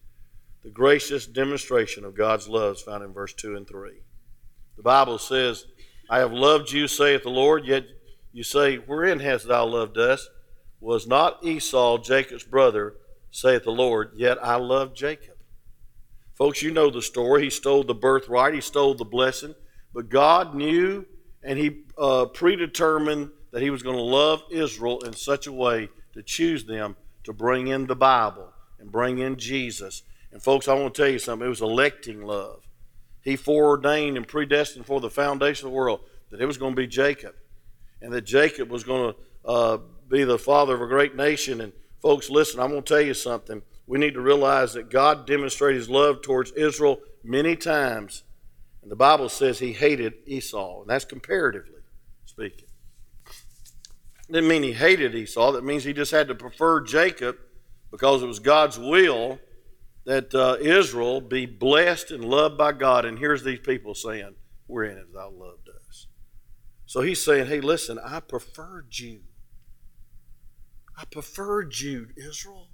The 0.63 0.69
gracious 0.69 1.25
demonstration 1.25 2.05
of 2.05 2.13
God's 2.13 2.47
love 2.47 2.75
is 2.75 2.81
found 2.81 3.03
in 3.03 3.11
verse 3.11 3.33
2 3.33 3.55
and 3.55 3.67
3. 3.67 3.93
The 4.77 4.83
Bible 4.83 5.17
says, 5.17 5.65
I 6.09 6.19
have 6.19 6.31
loved 6.31 6.71
you, 6.71 6.87
saith 6.87 7.23
the 7.23 7.29
Lord, 7.29 7.65
yet 7.65 7.85
you 8.31 8.43
say, 8.43 8.77
Wherein 8.77 9.19
hast 9.19 9.47
thou 9.47 9.65
loved 9.65 9.97
us? 9.97 10.29
Was 10.79 11.07
not 11.07 11.43
Esau 11.43 11.97
Jacob's 11.97 12.43
brother, 12.43 12.93
saith 13.31 13.63
the 13.63 13.71
Lord, 13.71 14.11
yet 14.15 14.37
I 14.43 14.55
love 14.55 14.93
Jacob. 14.93 15.35
Folks, 16.33 16.61
you 16.61 16.71
know 16.71 16.89
the 16.89 17.01
story. 17.01 17.43
He 17.43 17.49
stole 17.49 17.83
the 17.83 17.95
birthright, 17.95 18.53
he 18.53 18.61
stole 18.61 18.93
the 18.93 19.05
blessing, 19.05 19.55
but 19.93 20.09
God 20.09 20.55
knew 20.55 21.05
and 21.43 21.57
he 21.57 21.83
uh, 21.97 22.25
predetermined 22.25 23.31
that 23.51 23.61
he 23.61 23.69
was 23.69 23.83
going 23.83 23.95
to 23.97 24.01
love 24.01 24.43
Israel 24.51 25.01
in 25.01 25.13
such 25.13 25.47
a 25.47 25.51
way 25.51 25.89
to 26.13 26.23
choose 26.23 26.65
them 26.65 26.95
to 27.23 27.33
bring 27.33 27.67
in 27.67 27.87
the 27.87 27.95
Bible 27.95 28.51
and 28.79 28.91
bring 28.91 29.19
in 29.19 29.37
Jesus. 29.37 30.03
And 30.31 30.41
folks, 30.41 30.67
I 30.67 30.73
want 30.73 30.93
to 30.93 31.01
tell 31.01 31.11
you 31.11 31.19
something. 31.19 31.45
It 31.45 31.49
was 31.49 31.61
electing 31.61 32.23
love. 32.23 32.67
He 33.21 33.35
foreordained 33.35 34.17
and 34.17 34.27
predestined 34.27 34.85
for 34.85 34.99
the 34.99 35.09
foundation 35.09 35.67
of 35.67 35.71
the 35.71 35.77
world 35.77 36.01
that 36.31 36.41
it 36.41 36.45
was 36.45 36.57
going 36.57 36.73
to 36.73 36.81
be 36.81 36.87
Jacob, 36.87 37.35
and 38.01 38.11
that 38.13 38.21
Jacob 38.21 38.69
was 38.69 38.83
going 38.83 39.13
to 39.13 39.47
uh, 39.47 39.77
be 40.07 40.23
the 40.23 40.39
father 40.39 40.73
of 40.73 40.81
a 40.81 40.87
great 40.87 41.15
nation. 41.15 41.61
And 41.61 41.73
folks, 42.01 42.29
listen, 42.29 42.59
I'm 42.59 42.69
going 42.69 42.83
to 42.83 42.93
tell 42.93 43.01
you 43.01 43.13
something. 43.13 43.61
We 43.87 43.99
need 43.99 44.13
to 44.13 44.21
realize 44.21 44.73
that 44.73 44.89
God 44.89 45.27
demonstrated 45.27 45.79
his 45.79 45.89
love 45.89 46.21
towards 46.21 46.51
Israel 46.51 46.99
many 47.23 47.55
times. 47.55 48.23
And 48.81 48.91
the 48.91 48.95
Bible 48.95 49.29
says 49.29 49.59
he 49.59 49.73
hated 49.73 50.13
Esau, 50.25 50.81
and 50.81 50.89
that's 50.89 51.05
comparatively 51.05 51.81
speaking. 52.25 52.67
It 53.27 54.33
didn't 54.33 54.49
mean 54.49 54.63
he 54.63 54.73
hated 54.73 55.13
Esau. 55.13 55.51
That 55.51 55.63
means 55.63 55.83
he 55.83 55.93
just 55.93 56.11
had 56.11 56.29
to 56.29 56.35
prefer 56.35 56.81
Jacob 56.81 57.37
because 57.91 58.23
it 58.23 58.27
was 58.27 58.39
God's 58.39 58.79
will 58.79 59.39
that 60.05 60.33
uh, 60.33 60.57
Israel 60.59 61.21
be 61.21 61.45
blessed 61.45 62.11
and 62.11 62.25
loved 62.25 62.57
by 62.57 62.71
God. 62.71 63.05
And 63.05 63.19
here's 63.19 63.43
these 63.43 63.59
people 63.59 63.93
saying, 63.93 64.35
We're 64.67 64.85
in 64.85 64.97
it, 64.97 65.13
thou 65.13 65.29
loved 65.29 65.69
us. 65.69 66.07
So 66.85 67.01
he's 67.01 67.23
saying, 67.23 67.47
Hey, 67.47 67.61
listen, 67.61 67.99
I 68.03 68.19
preferred 68.19 68.97
you. 68.97 69.21
I 70.97 71.05
preferred 71.05 71.77
you, 71.79 72.07
Israel. 72.15 72.69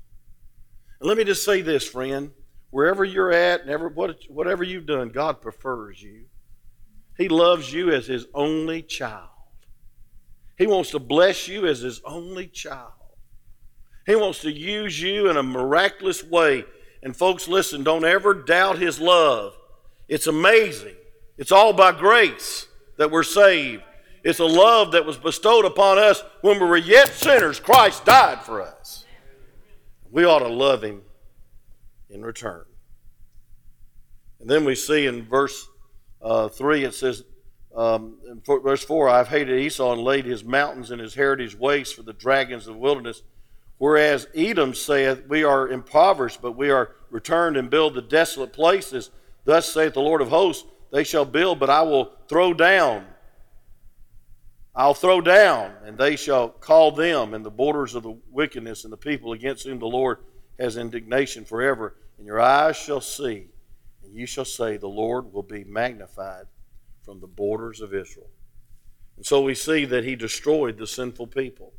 And 1.00 1.08
let 1.08 1.18
me 1.18 1.24
just 1.24 1.46
say 1.46 1.62
this, 1.62 1.88
friend. 1.88 2.32
Wherever 2.70 3.06
you're 3.06 3.32
at 3.32 3.62
and 3.62 3.70
ever, 3.70 3.90
whatever 3.90 4.64
you've 4.64 4.86
done, 4.86 5.10
God 5.10 5.42
prefers 5.42 6.02
you. 6.02 6.26
He 7.18 7.30
loves 7.30 7.72
you 7.72 7.92
as 7.92 8.08
His 8.08 8.26
only 8.34 8.82
child. 8.82 9.30
He 10.58 10.68
wants 10.68 10.92
to 10.92 11.00
bless 11.00 11.48
you 11.48 11.66
as 11.66 11.80
His 11.80 12.02
only 12.04 12.48
child. 12.48 12.92
He 14.06 14.16
wants 14.16 14.42
to 14.42 14.52
use 14.52 15.02
you 15.02 15.30
in 15.30 15.38
a 15.38 15.44
miraculous 15.44 16.24
way. 16.24 16.66
And, 17.04 17.16
folks, 17.16 17.48
listen, 17.48 17.84
don't 17.84 18.06
ever 18.06 18.34
doubt 18.34 18.80
His 18.80 19.00
love. 19.00 19.54
It's 20.08 20.28
amazing. 20.28 20.96
It's 21.38 21.52
all 21.52 21.74
by 21.74 21.92
grace 21.92 22.68
that 22.98 23.12
we're 23.12 23.24
saved. 23.24 23.84
It's 24.28 24.40
a 24.40 24.46
love 24.46 24.92
that 24.92 25.06
was 25.06 25.16
bestowed 25.16 25.64
upon 25.64 25.98
us 25.98 26.22
when 26.42 26.60
we 26.60 26.66
were 26.66 26.76
yet 26.76 27.08
sinners. 27.14 27.62
Christ 27.62 28.04
died 28.04 28.42
for 28.42 28.62
us. 28.62 29.06
We 30.12 30.26
ought 30.26 30.40
to 30.40 30.50
love 30.50 30.84
him 30.84 31.04
in 32.10 32.26
return. 32.26 32.66
And 34.42 34.50
then 34.50 34.66
we 34.66 34.76
see 34.76 35.06
in 35.06 35.24
verse 35.24 35.70
uh, 36.22 36.50
3, 36.50 36.84
it 36.84 36.94
says, 36.94 37.24
um, 37.74 38.18
in 38.30 38.42
verse 38.44 38.84
4, 38.84 39.08
I've 39.08 39.30
hated 39.30 39.62
Esau 39.62 39.94
and 39.94 40.02
laid 40.02 40.26
his 40.26 40.44
mountains 40.44 40.92
and 40.92 41.00
his 41.00 41.14
heritage 41.14 41.58
waste 41.58 41.96
for 41.96 42.04
the 42.04 42.12
dragons 42.12 42.68
of 42.68 42.74
the 42.74 42.82
wilderness. 42.82 43.24
Whereas 43.78 44.28
Edom 44.36 44.74
saith, 44.74 45.26
We 45.30 45.46
are 45.46 45.70
impoverished, 45.70 46.42
but 46.42 46.58
we 46.58 46.70
are 46.70 46.92
returned 47.12 47.56
and 47.56 47.70
build 47.70 47.94
the 47.94 48.02
desolate 48.02 48.52
places. 48.52 49.10
Thus 49.46 49.72
saith 49.72 49.94
the 49.94 50.02
Lord 50.02 50.20
of 50.20 50.28
hosts, 50.28 50.68
They 50.92 51.06
shall 51.06 51.24
build, 51.24 51.62
but 51.62 51.70
I 51.70 51.84
will 51.84 52.12
throw 52.28 52.54
down. 52.54 53.06
I'll 54.78 54.94
throw 54.94 55.22
down, 55.22 55.74
and 55.84 55.98
they 55.98 56.16
shall 56.16 56.50
call 56.50 56.92
them 56.92 57.34
in 57.34 57.42
the 57.42 57.50
borders 57.50 57.96
of 57.96 58.04
the 58.04 58.16
wickedness 58.30 58.84
and 58.84 58.94
the 58.94 58.98
people 58.98 59.34
against 59.34 59.66
whom 59.66 59.80
the 59.80 59.88
Lord 59.88 60.20
has 60.60 60.78
indignation 60.78 61.46
forever. 61.46 61.96
And 62.20 62.28
your 62.28 62.40
eyes 62.40 62.78
shall 62.78 63.02
see, 63.02 63.48
and 64.04 64.16
you 64.16 64.28
shall 64.28 64.46
say, 64.46 64.78
The 64.78 64.88
Lord 64.88 65.34
will 65.34 65.42
be 65.42 65.64
magnified 65.64 66.46
from 67.04 67.20
the 67.20 67.28
borders 67.28 67.82
of 67.82 67.96
Israel. 67.96 68.30
And 69.16 69.26
so 69.26 69.42
we 69.42 69.56
see 69.56 69.86
that 69.86 70.04
he 70.04 70.16
destroyed 70.16 70.78
the 70.78 70.86
sinful 70.86 71.28
people. 71.28 71.74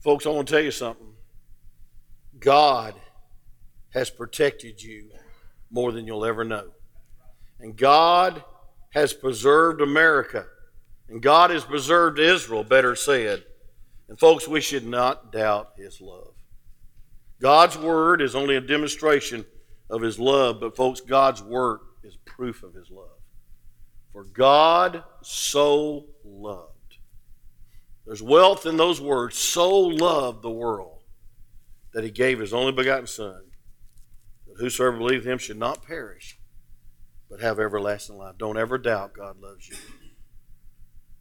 Folks, 0.00 0.24
I 0.24 0.30
want 0.30 0.48
to 0.48 0.54
tell 0.54 0.64
you 0.64 0.70
something. 0.70 1.12
God 2.38 2.94
has 3.90 4.08
protected 4.08 4.82
you 4.82 5.10
more 5.70 5.92
than 5.92 6.06
you'll 6.06 6.24
ever 6.24 6.44
know. 6.44 6.70
And 7.60 7.76
God 7.76 8.42
has 8.90 9.12
preserved 9.12 9.82
America. 9.82 10.46
And 11.08 11.22
God 11.22 11.50
has 11.50 11.64
preserved 11.64 12.18
Israel, 12.18 12.64
better 12.64 12.94
said. 12.94 13.44
And 14.08 14.18
folks, 14.18 14.46
we 14.46 14.60
should 14.60 14.86
not 14.86 15.32
doubt 15.32 15.72
his 15.76 16.00
love. 16.00 16.34
God's 17.40 17.78
word 17.78 18.20
is 18.20 18.34
only 18.34 18.56
a 18.56 18.60
demonstration 18.60 19.44
of 19.90 20.02
his 20.02 20.18
love, 20.18 20.60
but 20.60 20.76
folks, 20.76 21.00
God's 21.00 21.42
work 21.42 21.82
is 22.02 22.16
proof 22.24 22.62
of 22.62 22.74
his 22.74 22.90
love. 22.90 23.18
For 24.12 24.24
God 24.24 25.04
so 25.22 26.06
loved. 26.24 26.72
There's 28.06 28.22
wealth 28.22 28.66
in 28.66 28.76
those 28.76 29.00
words. 29.00 29.36
So 29.36 29.70
loved 29.70 30.42
the 30.42 30.50
world 30.50 31.02
that 31.92 32.04
he 32.04 32.10
gave 32.10 32.38
his 32.38 32.54
only 32.54 32.72
begotten 32.72 33.06
Son, 33.06 33.42
that 34.46 34.56
whosoever 34.58 34.96
believeth 34.96 35.26
him 35.26 35.38
should 35.38 35.58
not 35.58 35.86
perish, 35.86 36.38
but 37.30 37.40
have 37.40 37.60
everlasting 37.60 38.16
life. 38.16 38.36
Don't 38.38 38.58
ever 38.58 38.78
doubt 38.78 39.14
God 39.14 39.38
loves 39.40 39.68
you. 39.68 39.76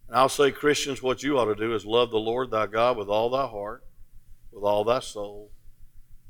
And 0.07 0.17
I'll 0.17 0.29
say, 0.29 0.51
Christians, 0.51 1.03
what 1.03 1.23
you 1.23 1.37
ought 1.37 1.45
to 1.45 1.55
do 1.55 1.73
is 1.75 1.85
love 1.85 2.11
the 2.11 2.17
Lord 2.17 2.51
thy 2.51 2.67
God 2.67 2.97
with 2.97 3.09
all 3.09 3.29
thy 3.29 3.45
heart, 3.45 3.83
with 4.51 4.63
all 4.63 4.83
thy 4.83 4.99
soul, 4.99 5.51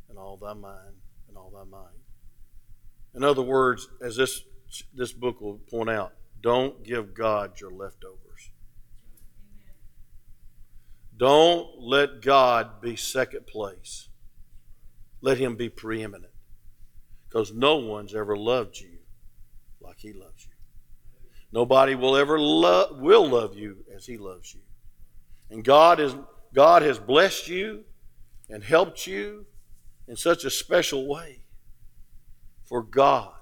and 0.09 0.17
all 0.17 0.37
thy 0.37 0.53
mind, 0.53 0.95
and 1.27 1.37
all 1.37 1.51
thy 1.51 1.63
mind. 1.63 1.95
In 3.13 3.23
other 3.23 3.41
words, 3.41 3.87
as 4.01 4.15
this, 4.15 4.41
this 4.93 5.11
book 5.11 5.41
will 5.41 5.59
point 5.69 5.89
out, 5.89 6.13
don't 6.41 6.83
give 6.83 7.13
God 7.13 7.59
your 7.59 7.71
leftovers. 7.71 8.51
Don't 11.15 11.67
let 11.79 12.21
God 12.21 12.79
be 12.81 12.95
second 12.95 13.47
place. 13.47 14.07
Let 15.21 15.39
Him 15.39 15.55
be 15.55 15.69
preeminent. 15.69 16.33
Because 17.27 17.51
no 17.51 17.77
one's 17.77 18.13
ever 18.13 18.37
loved 18.37 18.79
you 18.79 18.99
like 19.81 19.97
He 19.97 20.13
loves 20.13 20.45
you. 20.45 20.56
Nobody 21.51 21.95
will 21.95 22.15
ever 22.15 22.39
love, 22.39 22.99
will 22.99 23.27
love 23.27 23.55
you 23.55 23.85
as 23.95 24.05
He 24.05 24.17
loves 24.17 24.53
you. 24.53 24.61
And 25.49 25.63
God 25.63 25.99
is 25.99 26.15
God 26.53 26.81
has 26.81 26.99
blessed 26.99 27.47
you 27.47 27.83
and 28.49 28.63
helped 28.63 29.05
you 29.05 29.45
in 30.07 30.15
such 30.15 30.45
a 30.45 30.49
special 30.49 31.07
way. 31.07 31.43
For 32.65 32.81
God, 32.81 33.33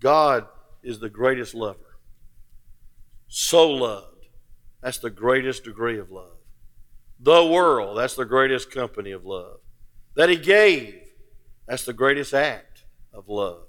God 0.00 0.46
is 0.82 0.98
the 0.98 1.10
greatest 1.10 1.54
lover. 1.54 1.98
So 3.28 3.70
loved. 3.70 4.26
That's 4.82 4.98
the 4.98 5.10
greatest 5.10 5.64
degree 5.64 5.98
of 5.98 6.10
love. 6.10 6.38
The 7.20 7.44
world, 7.44 7.98
that's 7.98 8.16
the 8.16 8.24
greatest 8.24 8.70
company 8.70 9.12
of 9.12 9.24
love. 9.24 9.60
That 10.16 10.28
He 10.28 10.36
gave, 10.36 11.00
that's 11.66 11.84
the 11.84 11.92
greatest 11.92 12.34
act 12.34 12.84
of 13.12 13.28
love. 13.28 13.66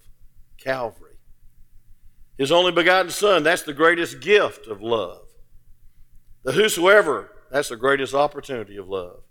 Calvary. 0.57 1.12
His 2.37 2.51
only 2.51 2.71
begotten 2.71 3.11
Son, 3.11 3.43
that's 3.43 3.63
the 3.63 3.73
greatest 3.73 4.19
gift 4.19 4.67
of 4.67 4.81
love. 4.81 5.21
The 6.43 6.53
whosoever, 6.53 7.31
that's 7.51 7.69
the 7.69 7.77
greatest 7.77 8.13
opportunity 8.13 8.77
of 8.77 8.87
love. 8.87 9.21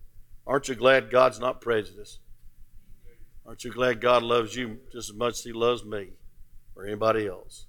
Aren't 0.46 0.68
you 0.68 0.74
glad 0.74 1.10
God's 1.10 1.40
not 1.40 1.60
prejudiced? 1.60 2.20
Aren't 3.44 3.64
you 3.64 3.72
glad 3.72 4.00
God 4.00 4.22
loves 4.22 4.54
you 4.54 4.78
just 4.92 5.10
as 5.10 5.16
much 5.16 5.34
as 5.34 5.44
He 5.44 5.52
loves 5.52 5.84
me 5.84 6.10
or 6.76 6.86
anybody 6.86 7.26
else? 7.26 7.66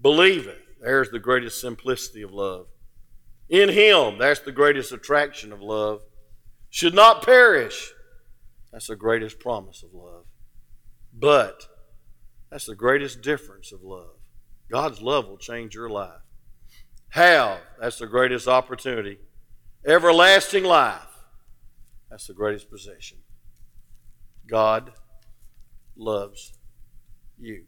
Believe 0.00 0.46
it. 0.46 0.58
There's 0.80 1.10
the 1.10 1.18
greatest 1.18 1.60
simplicity 1.60 2.22
of 2.22 2.32
love. 2.32 2.66
In 3.48 3.70
Him, 3.70 4.18
that's 4.18 4.40
the 4.40 4.52
greatest 4.52 4.92
attraction 4.92 5.52
of 5.52 5.60
love. 5.60 6.02
Should 6.68 6.94
not 6.94 7.24
perish. 7.24 7.92
That's 8.72 8.86
the 8.86 8.96
greatest 8.96 9.40
promise 9.40 9.82
of 9.82 9.92
love. 9.92 10.26
But 11.12 11.66
that's 12.50 12.66
the 12.66 12.76
greatest 12.76 13.20
difference 13.22 13.72
of 13.72 13.82
love. 13.82 14.19
God's 14.70 15.02
love 15.02 15.28
will 15.28 15.38
change 15.38 15.74
your 15.74 15.88
life. 15.88 16.20
Have, 17.10 17.58
that's 17.80 17.98
the 17.98 18.06
greatest 18.06 18.46
opportunity. 18.46 19.18
Everlasting 19.84 20.64
life, 20.64 21.08
that's 22.08 22.26
the 22.26 22.34
greatest 22.34 22.70
possession. 22.70 23.18
God 24.48 24.92
loves 25.96 26.52
you. 27.38 27.64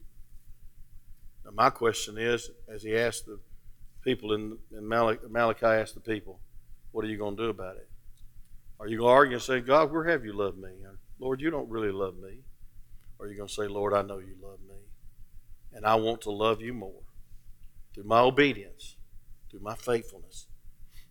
Now, 1.44 1.50
my 1.54 1.70
question 1.70 2.18
is, 2.18 2.50
as 2.72 2.82
he 2.82 2.96
asked 2.96 3.26
the 3.26 3.40
people 4.04 4.32
in, 4.34 4.58
in 4.76 4.88
Malachi, 4.88 5.20
Malachi 5.28 5.66
asked 5.66 5.94
the 5.94 6.00
people, 6.00 6.40
what 6.92 7.04
are 7.04 7.08
you 7.08 7.18
going 7.18 7.36
to 7.36 7.42
do 7.44 7.50
about 7.50 7.76
it? 7.76 7.88
Are 8.78 8.86
you 8.86 8.98
going 8.98 9.08
to 9.08 9.14
argue 9.14 9.34
and 9.34 9.42
say, 9.42 9.60
God, 9.60 9.90
where 9.90 10.04
have 10.04 10.24
you 10.24 10.32
loved 10.32 10.58
me? 10.58 10.70
Or, 10.84 10.98
Lord, 11.18 11.40
you 11.40 11.50
don't 11.50 11.70
really 11.70 11.92
love 11.92 12.16
me. 12.16 12.40
Or 13.18 13.26
are 13.26 13.28
you 13.28 13.36
going 13.36 13.48
to 13.48 13.54
say, 13.54 13.66
Lord, 13.66 13.94
I 13.94 14.02
know 14.02 14.18
you 14.18 14.34
love 14.42 14.58
me. 14.68 14.71
And 15.74 15.86
I 15.86 15.94
want 15.94 16.20
to 16.22 16.30
love 16.30 16.60
you 16.60 16.74
more 16.74 17.02
through 17.94 18.04
my 18.04 18.20
obedience, 18.20 18.96
through 19.50 19.60
my 19.60 19.74
faithfulness, 19.74 20.46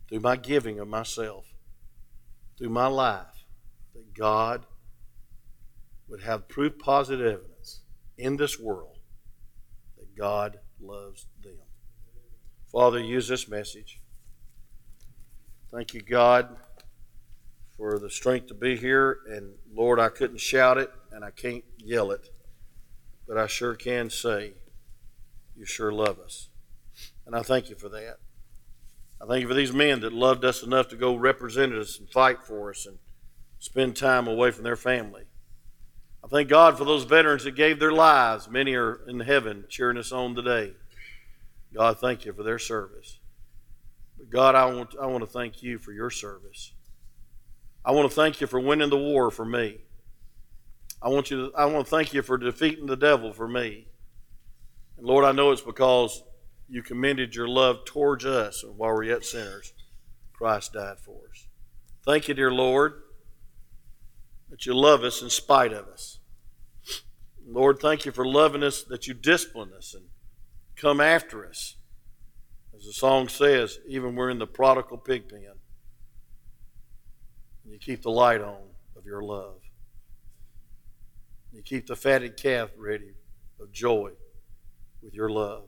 through 0.08 0.20
my 0.20 0.36
giving 0.36 0.78
of 0.78 0.88
myself, 0.88 1.52
through 2.58 2.70
my 2.70 2.86
life, 2.86 3.44
that 3.94 4.14
God 4.14 4.66
would 6.08 6.22
have 6.22 6.48
proof 6.48 6.78
positive 6.78 7.26
evidence 7.26 7.80
in 8.18 8.36
this 8.36 8.58
world 8.58 8.98
that 9.96 10.16
God 10.16 10.58
loves 10.80 11.26
them. 11.42 11.58
Father, 12.70 12.98
use 12.98 13.28
this 13.28 13.48
message. 13.48 14.00
Thank 15.70 15.94
you, 15.94 16.02
God, 16.02 16.56
for 17.76 17.98
the 17.98 18.10
strength 18.10 18.48
to 18.48 18.54
be 18.54 18.76
here. 18.76 19.20
And 19.28 19.54
Lord, 19.74 19.98
I 19.98 20.08
couldn't 20.08 20.40
shout 20.40 20.78
it 20.78 20.92
and 21.10 21.24
I 21.24 21.30
can't 21.30 21.64
yell 21.78 22.10
it, 22.10 22.28
but 23.32 23.40
I 23.42 23.46
sure 23.46 23.74
can 23.74 24.10
say, 24.10 24.52
You 25.56 25.64
sure 25.64 25.90
love 25.90 26.18
us. 26.18 26.50
And 27.24 27.34
I 27.34 27.40
thank 27.40 27.70
you 27.70 27.76
for 27.76 27.88
that. 27.88 28.18
I 29.22 29.24
thank 29.24 29.40
you 29.40 29.48
for 29.48 29.54
these 29.54 29.72
men 29.72 30.00
that 30.00 30.12
loved 30.12 30.44
us 30.44 30.62
enough 30.62 30.88
to 30.88 30.96
go 30.96 31.14
represent 31.14 31.72
us 31.72 31.98
and 31.98 32.10
fight 32.10 32.44
for 32.44 32.68
us 32.68 32.84
and 32.84 32.98
spend 33.58 33.96
time 33.96 34.28
away 34.28 34.50
from 34.50 34.64
their 34.64 34.76
family. 34.76 35.22
I 36.22 36.28
thank 36.28 36.50
God 36.50 36.76
for 36.76 36.84
those 36.84 37.04
veterans 37.04 37.44
that 37.44 37.52
gave 37.52 37.78
their 37.80 37.90
lives. 37.90 38.50
Many 38.50 38.74
are 38.74 39.00
in 39.08 39.20
heaven 39.20 39.64
cheering 39.66 39.96
us 39.96 40.12
on 40.12 40.34
today. 40.34 40.74
God, 41.72 41.98
thank 41.98 42.26
you 42.26 42.34
for 42.34 42.42
their 42.42 42.58
service. 42.58 43.18
But 44.18 44.28
God, 44.28 44.54
I 44.54 44.66
want, 44.66 44.94
I 45.00 45.06
want 45.06 45.24
to 45.24 45.30
thank 45.30 45.62
you 45.62 45.78
for 45.78 45.92
your 45.92 46.10
service. 46.10 46.74
I 47.82 47.92
want 47.92 48.10
to 48.10 48.14
thank 48.14 48.42
you 48.42 48.46
for 48.46 48.60
winning 48.60 48.90
the 48.90 48.98
war 48.98 49.30
for 49.30 49.46
me. 49.46 49.78
I 51.02 51.08
want 51.08 51.30
you 51.30 51.50
to, 51.50 51.56
I 51.56 51.64
want 51.66 51.86
to 51.86 51.90
thank 51.90 52.14
you 52.14 52.22
for 52.22 52.38
defeating 52.38 52.86
the 52.86 52.96
devil 52.96 53.32
for 53.32 53.48
me. 53.48 53.88
And 54.96 55.06
Lord, 55.06 55.24
I 55.24 55.32
know 55.32 55.50
it's 55.50 55.62
because 55.62 56.22
you 56.68 56.82
commended 56.82 57.34
your 57.34 57.48
love 57.48 57.84
towards 57.84 58.24
us 58.24 58.64
while 58.64 58.94
we're 58.94 59.04
yet 59.04 59.24
sinners. 59.24 59.72
Christ 60.32 60.74
died 60.74 60.98
for 60.98 61.16
us. 61.30 61.48
Thank 62.04 62.28
you, 62.28 62.34
dear 62.34 62.52
Lord, 62.52 62.94
that 64.50 64.64
you 64.64 64.74
love 64.74 65.02
us 65.02 65.22
in 65.22 65.30
spite 65.30 65.72
of 65.72 65.86
us. 65.88 66.18
Lord, 67.44 67.80
thank 67.80 68.06
you 68.06 68.12
for 68.12 68.26
loving 68.26 68.62
us, 68.62 68.82
that 68.84 69.06
you 69.08 69.14
discipline 69.14 69.70
us 69.76 69.94
and 69.94 70.04
come 70.76 71.00
after 71.00 71.46
us. 71.46 71.76
As 72.74 72.84
the 72.84 72.92
song 72.92 73.28
says, 73.28 73.78
even 73.88 74.14
we're 74.14 74.30
in 74.30 74.38
the 74.38 74.46
prodigal 74.46 74.98
pig 74.98 75.28
pen. 75.28 75.42
You 77.64 77.78
keep 77.78 78.02
the 78.02 78.10
light 78.10 78.40
on 78.40 78.58
of 78.96 79.04
your 79.04 79.22
love. 79.22 79.60
You 81.52 81.62
keep 81.62 81.86
the 81.86 81.96
fatted 81.96 82.36
calf 82.36 82.70
ready 82.76 83.12
of 83.60 83.72
joy 83.72 84.12
with 85.02 85.14
your 85.14 85.28
love. 85.28 85.64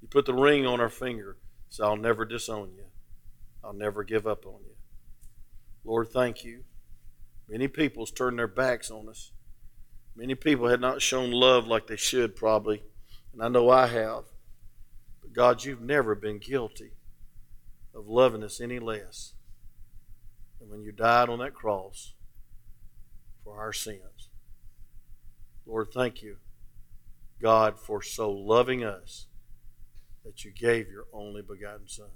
You 0.00 0.08
put 0.08 0.26
the 0.26 0.34
ring 0.34 0.66
on 0.66 0.80
our 0.80 0.88
finger, 0.88 1.36
so 1.68 1.84
I'll 1.84 1.96
never 1.96 2.24
disown 2.24 2.72
you. 2.74 2.84
I'll 3.62 3.72
never 3.72 4.02
give 4.02 4.26
up 4.26 4.44
on 4.44 4.60
you. 4.64 4.74
Lord, 5.84 6.08
thank 6.08 6.44
you. 6.44 6.64
Many 7.48 7.68
people's 7.68 8.10
turned 8.10 8.38
their 8.38 8.48
backs 8.48 8.90
on 8.90 9.08
us. 9.08 9.30
Many 10.16 10.34
people 10.34 10.68
had 10.68 10.80
not 10.80 11.00
shown 11.00 11.30
love 11.30 11.66
like 11.66 11.86
they 11.86 11.96
should, 11.96 12.34
probably, 12.34 12.82
and 13.32 13.42
I 13.42 13.48
know 13.48 13.70
I 13.70 13.86
have. 13.86 14.24
But 15.20 15.32
God, 15.32 15.64
you've 15.64 15.80
never 15.80 16.14
been 16.14 16.38
guilty 16.38 16.90
of 17.94 18.08
loving 18.08 18.42
us 18.42 18.60
any 18.60 18.78
less 18.78 19.34
than 20.58 20.68
when 20.68 20.82
you 20.82 20.92
died 20.92 21.28
on 21.28 21.38
that 21.38 21.54
cross 21.54 22.14
for 23.44 23.58
our 23.58 23.72
sins. 23.72 24.11
Lord, 25.66 25.88
thank 25.94 26.22
you, 26.22 26.36
God, 27.40 27.78
for 27.78 28.02
so 28.02 28.30
loving 28.30 28.84
us 28.84 29.26
that 30.24 30.44
you 30.44 30.50
gave 30.50 30.88
your 30.88 31.06
only 31.12 31.42
begotten 31.42 31.88
Son. 31.88 32.10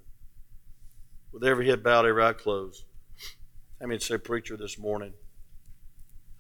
With 1.33 1.45
every 1.45 1.69
head 1.69 1.83
bowed, 1.83 2.07
every 2.07 2.25
eye 2.25 2.33
closed, 2.33 2.85
I 3.81 3.87
mean, 3.87 4.01
say, 4.01 4.19
preacher, 4.19 4.57
this 4.57 4.79
morning, 4.79 5.13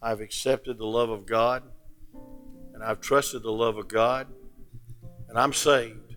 I've 0.03 0.21
accepted 0.21 0.79
the 0.79 0.87
love 0.87 1.11
of 1.11 1.27
God, 1.27 1.63
and 2.75 2.83
I've 2.83 3.01
trusted 3.01 3.43
the 3.43 3.53
love 3.53 3.77
of 3.77 3.89
God, 3.89 4.27
and 5.29 5.39
I'm 5.39 5.53
saved. 5.53 6.17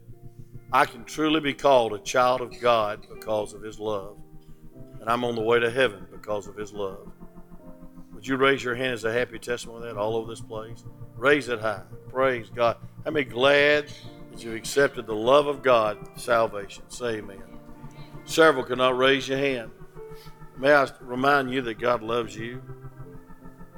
I 0.71 0.85
can 0.85 1.03
truly 1.03 1.39
be 1.39 1.53
called 1.53 1.93
a 1.93 1.99
child 1.99 2.41
of 2.41 2.59
God 2.61 3.05
because 3.13 3.53
of 3.53 3.61
His 3.61 3.79
love, 3.79 4.17
and 4.99 5.09
I'm 5.09 5.23
on 5.23 5.35
the 5.35 5.41
way 5.41 5.59
to 5.59 5.69
heaven 5.69 6.05
because 6.11 6.47
of 6.47 6.55
His 6.55 6.73
love. 6.73 7.11
Would 8.19 8.27
you 8.27 8.35
raise 8.35 8.61
your 8.61 8.75
hand 8.75 8.95
as 8.95 9.05
a 9.05 9.13
happy 9.13 9.39
testimony 9.39 9.87
of 9.87 9.95
that 9.95 9.97
all 9.97 10.17
over 10.17 10.29
this 10.29 10.41
place? 10.41 10.83
Raise 11.15 11.47
it 11.47 11.61
high. 11.61 11.83
Praise 12.09 12.49
God. 12.53 12.75
I'm 13.05 13.13
glad 13.13 13.87
that 14.29 14.43
you've 14.43 14.55
accepted 14.55 15.07
the 15.07 15.15
love 15.15 15.47
of 15.47 15.63
God, 15.63 15.97
salvation. 16.19 16.83
Say 16.89 17.19
amen. 17.19 17.41
Several 18.25 18.65
cannot 18.65 18.97
raise 18.97 19.29
your 19.29 19.37
hand. 19.37 19.71
May 20.57 20.73
I 20.73 20.89
remind 20.99 21.49
you 21.53 21.61
that 21.61 21.79
God 21.79 22.03
loves 22.03 22.35
you. 22.35 22.61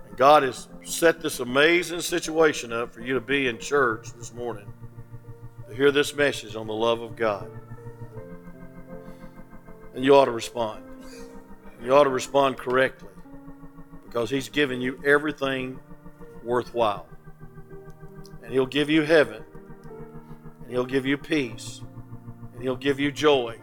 And 0.08 0.18
God 0.18 0.42
has 0.42 0.70
set 0.82 1.22
this 1.22 1.40
amazing 1.40 2.02
situation 2.02 2.74
up 2.74 2.92
for 2.92 3.02
you 3.02 3.14
to 3.14 3.22
be 3.22 3.48
in 3.48 3.60
church 3.60 4.12
this 4.14 4.34
morning 4.34 4.74
to 5.70 5.76
hear 5.76 5.92
this 5.92 6.16
message 6.16 6.56
on 6.56 6.66
the 6.66 6.74
love 6.74 7.02
of 7.02 7.16
God. 7.16 7.48
And 9.94 10.04
you 10.04 10.16
ought 10.16 10.26
to 10.26 10.32
respond. 10.32 10.84
You 11.84 11.96
ought 11.96 12.06
to 12.06 12.10
respond 12.10 12.58
correctly 12.58 13.11
because 14.12 14.30
He's 14.30 14.50
given 14.50 14.82
you 14.82 15.00
everything 15.06 15.80
worthwhile. 16.44 17.08
And 18.44 18.52
He'll 18.52 18.66
give 18.66 18.90
you 18.90 19.04
heaven, 19.04 19.42
and 20.62 20.70
He'll 20.70 20.86
give 20.86 21.06
you 21.06 21.18
peace, 21.18 21.82
and 22.54 22.62
He'll 22.62 22.76
give 22.76 23.00
you 23.00 23.10
joy, 23.10 23.58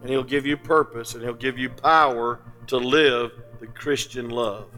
and 0.00 0.08
He'll 0.08 0.24
give 0.24 0.46
you 0.46 0.56
purpose, 0.56 1.14
and 1.14 1.22
He'll 1.22 1.34
give 1.34 1.58
you 1.58 1.68
power 1.68 2.40
to 2.68 2.78
live 2.78 3.32
the 3.60 3.66
Christian 3.66 4.30
love 4.30 4.70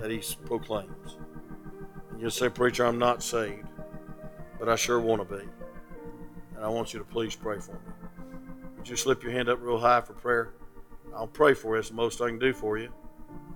that 0.00 0.10
He 0.10 0.22
proclaims. 0.46 1.18
And 2.10 2.18
you'll 2.18 2.30
say, 2.30 2.48
Preacher, 2.48 2.86
I'm 2.86 2.98
not 2.98 3.22
saved, 3.22 3.68
but 4.58 4.70
I 4.70 4.76
sure 4.76 5.00
want 5.00 5.28
to 5.28 5.36
be. 5.36 5.44
And 6.56 6.64
I 6.64 6.68
want 6.68 6.94
you 6.94 6.98
to 6.98 7.04
please 7.04 7.36
pray 7.36 7.58
for 7.58 7.72
me. 7.72 7.78
Would 8.78 8.88
you 8.88 8.96
slip 8.96 9.22
your 9.22 9.32
hand 9.32 9.50
up 9.50 9.58
real 9.60 9.78
high 9.78 10.00
for 10.00 10.14
prayer? 10.14 10.54
I'll 11.14 11.26
pray 11.26 11.52
for 11.52 11.74
you. 11.74 11.80
It's 11.80 11.90
the 11.90 11.94
most 11.94 12.22
I 12.22 12.28
can 12.28 12.38
do 12.38 12.54
for 12.54 12.78
you. 12.78 12.90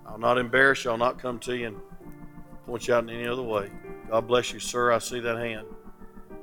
I'll 0.09 0.17
not 0.17 0.37
embarrass 0.37 0.83
you. 0.83 0.91
I'll 0.91 0.97
not 0.97 1.19
come 1.19 1.39
to 1.39 1.55
you 1.55 1.67
and 1.67 1.77
point 2.65 2.87
you 2.87 2.93
out 2.93 3.03
in 3.03 3.09
any 3.09 3.27
other 3.27 3.43
way. 3.43 3.69
God 4.09 4.27
bless 4.27 4.51
you, 4.51 4.59
sir. 4.59 4.91
I 4.91 4.97
see 4.97 5.19
that 5.19 5.37
hand. 5.37 5.67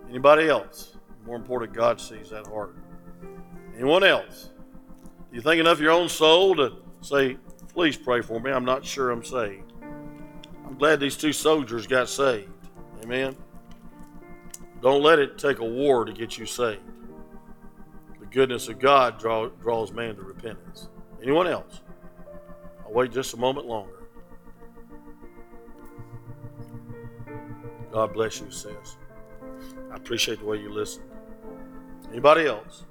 Anybody 0.08 0.48
else? 0.48 0.96
More 1.26 1.36
important, 1.36 1.72
God 1.72 2.00
sees 2.00 2.30
that 2.30 2.46
heart. 2.46 2.76
Anyone 3.74 4.04
else? 4.04 4.50
Do 5.30 5.36
you 5.36 5.42
think 5.42 5.60
enough 5.60 5.78
of 5.78 5.80
your 5.80 5.92
own 5.92 6.08
soul 6.08 6.54
to 6.56 6.76
say, 7.00 7.36
please 7.74 7.96
pray 7.96 8.22
for 8.22 8.40
me? 8.40 8.52
I'm 8.52 8.64
not 8.64 8.84
sure 8.84 9.10
I'm 9.10 9.24
saved. 9.24 9.72
I'm 10.64 10.78
glad 10.78 11.00
these 11.00 11.16
two 11.16 11.32
soldiers 11.32 11.86
got 11.86 12.08
saved. 12.08 12.50
Amen. 13.02 13.36
Don't 14.80 15.02
let 15.02 15.18
it 15.18 15.38
take 15.38 15.58
a 15.58 15.64
war 15.64 16.04
to 16.04 16.12
get 16.12 16.38
you 16.38 16.46
saved. 16.46 16.82
The 18.20 18.26
goodness 18.26 18.68
of 18.68 18.78
God 18.78 19.18
draw, 19.18 19.48
draws 19.48 19.92
man 19.92 20.14
to 20.16 20.22
repentance. 20.22 20.88
Anyone 21.20 21.48
else? 21.48 21.80
I'll 22.86 22.92
wait 22.92 23.12
just 23.12 23.34
a 23.34 23.36
moment 23.36 23.66
longer. 23.66 24.04
God 27.92 28.12
bless 28.12 28.40
you, 28.40 28.50
sis. 28.50 28.96
I 29.90 29.96
appreciate 29.96 30.38
the 30.38 30.44
way 30.44 30.58
you 30.58 30.70
listen. 30.70 31.02
Anybody 32.10 32.46
else? 32.46 32.84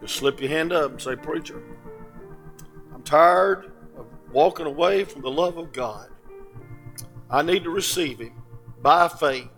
Just 0.00 0.16
slip 0.16 0.40
your 0.40 0.50
hand 0.50 0.72
up 0.72 0.92
and 0.92 1.00
say, 1.00 1.16
Preacher, 1.16 1.62
I'm 2.94 3.02
tired 3.02 3.72
of 3.96 4.06
walking 4.32 4.66
away 4.66 5.04
from 5.04 5.22
the 5.22 5.30
love 5.30 5.58
of 5.58 5.72
God. 5.72 6.08
I 7.30 7.42
need 7.42 7.64
to 7.64 7.70
receive 7.70 8.20
Him 8.20 8.42
by 8.80 9.08
faith. 9.08 9.48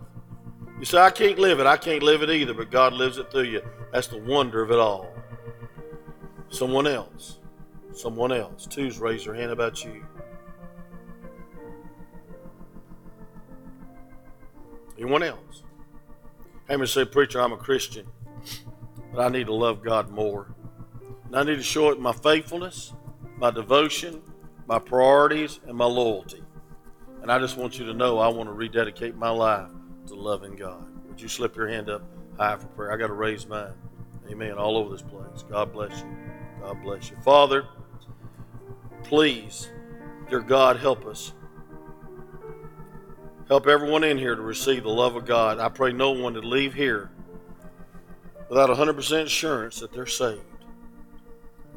You 0.79 0.85
say, 0.85 0.99
I 0.99 1.11
can't 1.11 1.39
live 1.39 1.61
it. 1.61 1.67
I 1.67 1.77
can't 1.77 2.03
live 2.03 2.23
it 2.23 2.31
either, 2.31 2.55
but 2.55 2.71
God 2.71 2.95
lives 2.95 3.19
it 3.19 3.31
through 3.31 3.45
you. 3.45 3.63
That's 3.93 4.09
the 4.09 4.19
wonder 4.19 4.61
of 4.61 4.71
it 4.71 4.79
all. 4.79 5.15
Someone 6.49 6.87
else. 6.87 7.39
Someone 7.95 8.33
else. 8.33 8.67
Two's 8.67 8.99
raise 8.99 9.25
their 9.25 9.35
hand 9.35 9.53
about 9.53 9.85
you. 9.85 10.05
Anyone 14.99 15.23
else? 15.23 15.63
Hammond 16.69 16.89
say, 16.89 17.05
Preacher, 17.05 17.41
I'm 17.41 17.53
a 17.53 17.57
Christian, 17.57 18.07
but 19.13 19.21
I 19.21 19.29
need 19.29 19.47
to 19.47 19.55
love 19.55 19.83
God 19.83 20.11
more. 20.11 20.55
And 21.27 21.37
I 21.37 21.43
need 21.43 21.57
to 21.57 21.63
show 21.63 21.91
it 21.91 22.01
my 22.01 22.13
faithfulness, 22.13 22.93
my 23.37 23.51
devotion, 23.51 24.23
my 24.67 24.79
priorities, 24.79 25.61
and 25.67 25.77
my 25.77 25.85
loyalty. 25.85 26.43
And 27.23 27.31
I 27.31 27.39
just 27.39 27.57
want 27.57 27.79
you 27.79 27.87
to 27.87 27.95
know 27.95 28.19
I 28.19 28.29
want 28.29 28.49
to 28.49 28.53
rededicate 28.53 29.17
my 29.17 29.31
life 29.31 29.69
to 30.09 30.15
loving 30.15 30.57
God. 30.57 30.85
Would 31.09 31.21
you 31.21 31.29
slip 31.29 31.57
your 31.57 31.69
hand 31.69 31.91
up 31.91 32.03
high 32.39 32.57
for 32.57 32.67
prayer? 32.69 32.93
I 32.93 32.97
got 32.97 33.09
to 33.09 33.15
raise 33.15 33.47
mine. 33.47 33.75
Amen. 34.31 34.53
All 34.53 34.77
over 34.77 34.91
this 34.91 35.03
place. 35.03 35.45
God 35.51 35.73
bless 35.73 35.99
you. 36.01 36.17
God 36.61 36.83
bless 36.83 37.11
you. 37.11 37.17
Father, 37.19 37.67
please, 39.05 39.71
dear 40.29 40.41
God, 40.41 40.79
help 40.79 41.07
us. 41.07 41.33
Help 43.49 43.67
everyone 43.67 44.03
in 44.03 44.17
here 44.17 44.35
to 44.35 44.43
receive 44.43 44.83
the 44.83 44.89
love 44.89 45.17
of 45.17 45.27
God. 45.27 45.59
I 45.59 45.69
pray 45.69 45.93
no 45.93 46.13
one 46.13 46.33
to 46.35 46.41
leave 46.41 46.73
here 46.73 47.11
without 48.49 48.71
100% 48.71 49.23
assurance 49.23 49.81
that 49.81 49.93
they're 49.93 50.07
saved. 50.07 50.41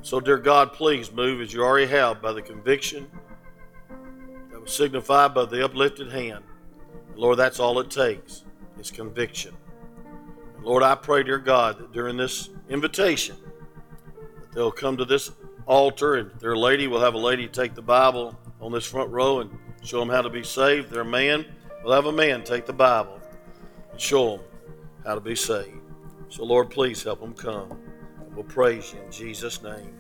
So, 0.02 0.20
dear 0.20 0.38
God, 0.38 0.72
please 0.72 1.12
move 1.12 1.42
as 1.42 1.54
you 1.54 1.64
already 1.64 1.88
have 1.88 2.22
by 2.22 2.32
the 2.32 2.42
conviction 2.42 3.08
that 4.52 4.62
was 4.62 4.74
signified 4.74 5.34
by 5.34 5.46
the 5.46 5.66
uplifted 5.66 6.12
hand. 6.12 6.44
And 7.10 7.18
Lord, 7.18 7.38
that's 7.38 7.60
all 7.60 7.80
it 7.80 7.92
takes 7.92 8.46
is 8.80 8.90
conviction. 8.90 9.54
And 10.56 10.66
Lord, 10.66 10.84
I 10.84 10.96
pray, 10.96 11.24
dear 11.24 11.40
God, 11.40 11.80
that 11.80 11.92
during 11.92 12.16
this 12.16 12.50
invitation, 12.70 13.36
that 14.16 14.54
they'll 14.54 14.72
come 14.72 14.96
to 14.98 15.06
this 15.06 15.32
altar 15.68 16.16
and 16.16 16.32
their 16.40 16.56
lady 16.56 16.88
will 16.88 17.02
have 17.02 17.14
a 17.14 17.20
lady 17.20 17.48
take 17.48 17.76
the 17.76 17.82
Bible 17.82 18.38
on 18.60 18.72
this 18.72 18.86
front 18.86 19.12
row 19.12 19.42
and 19.42 19.52
show 19.84 20.00
them 20.00 20.10
how 20.10 20.22
to 20.22 20.30
be 20.30 20.44
saved. 20.44 20.90
Their 20.90 21.04
man 21.04 21.46
will 21.84 21.92
have 21.92 22.06
a 22.06 22.12
man 22.12 22.44
take 22.44 22.66
the 22.66 22.74
Bible 22.74 23.20
and 23.92 24.02
show 24.02 24.38
them 24.38 24.46
how 25.06 25.16
to 25.16 25.22
be 25.22 25.36
saved. 25.36 25.80
So, 26.30 26.44
Lord, 26.44 26.70
please 26.70 27.04
help 27.04 27.22
them 27.22 27.34
come. 27.34 27.78
We'll 28.34 28.46
praise 28.46 28.94
you 28.94 29.00
in 29.02 29.12
Jesus' 29.12 29.62
name. 29.62 29.94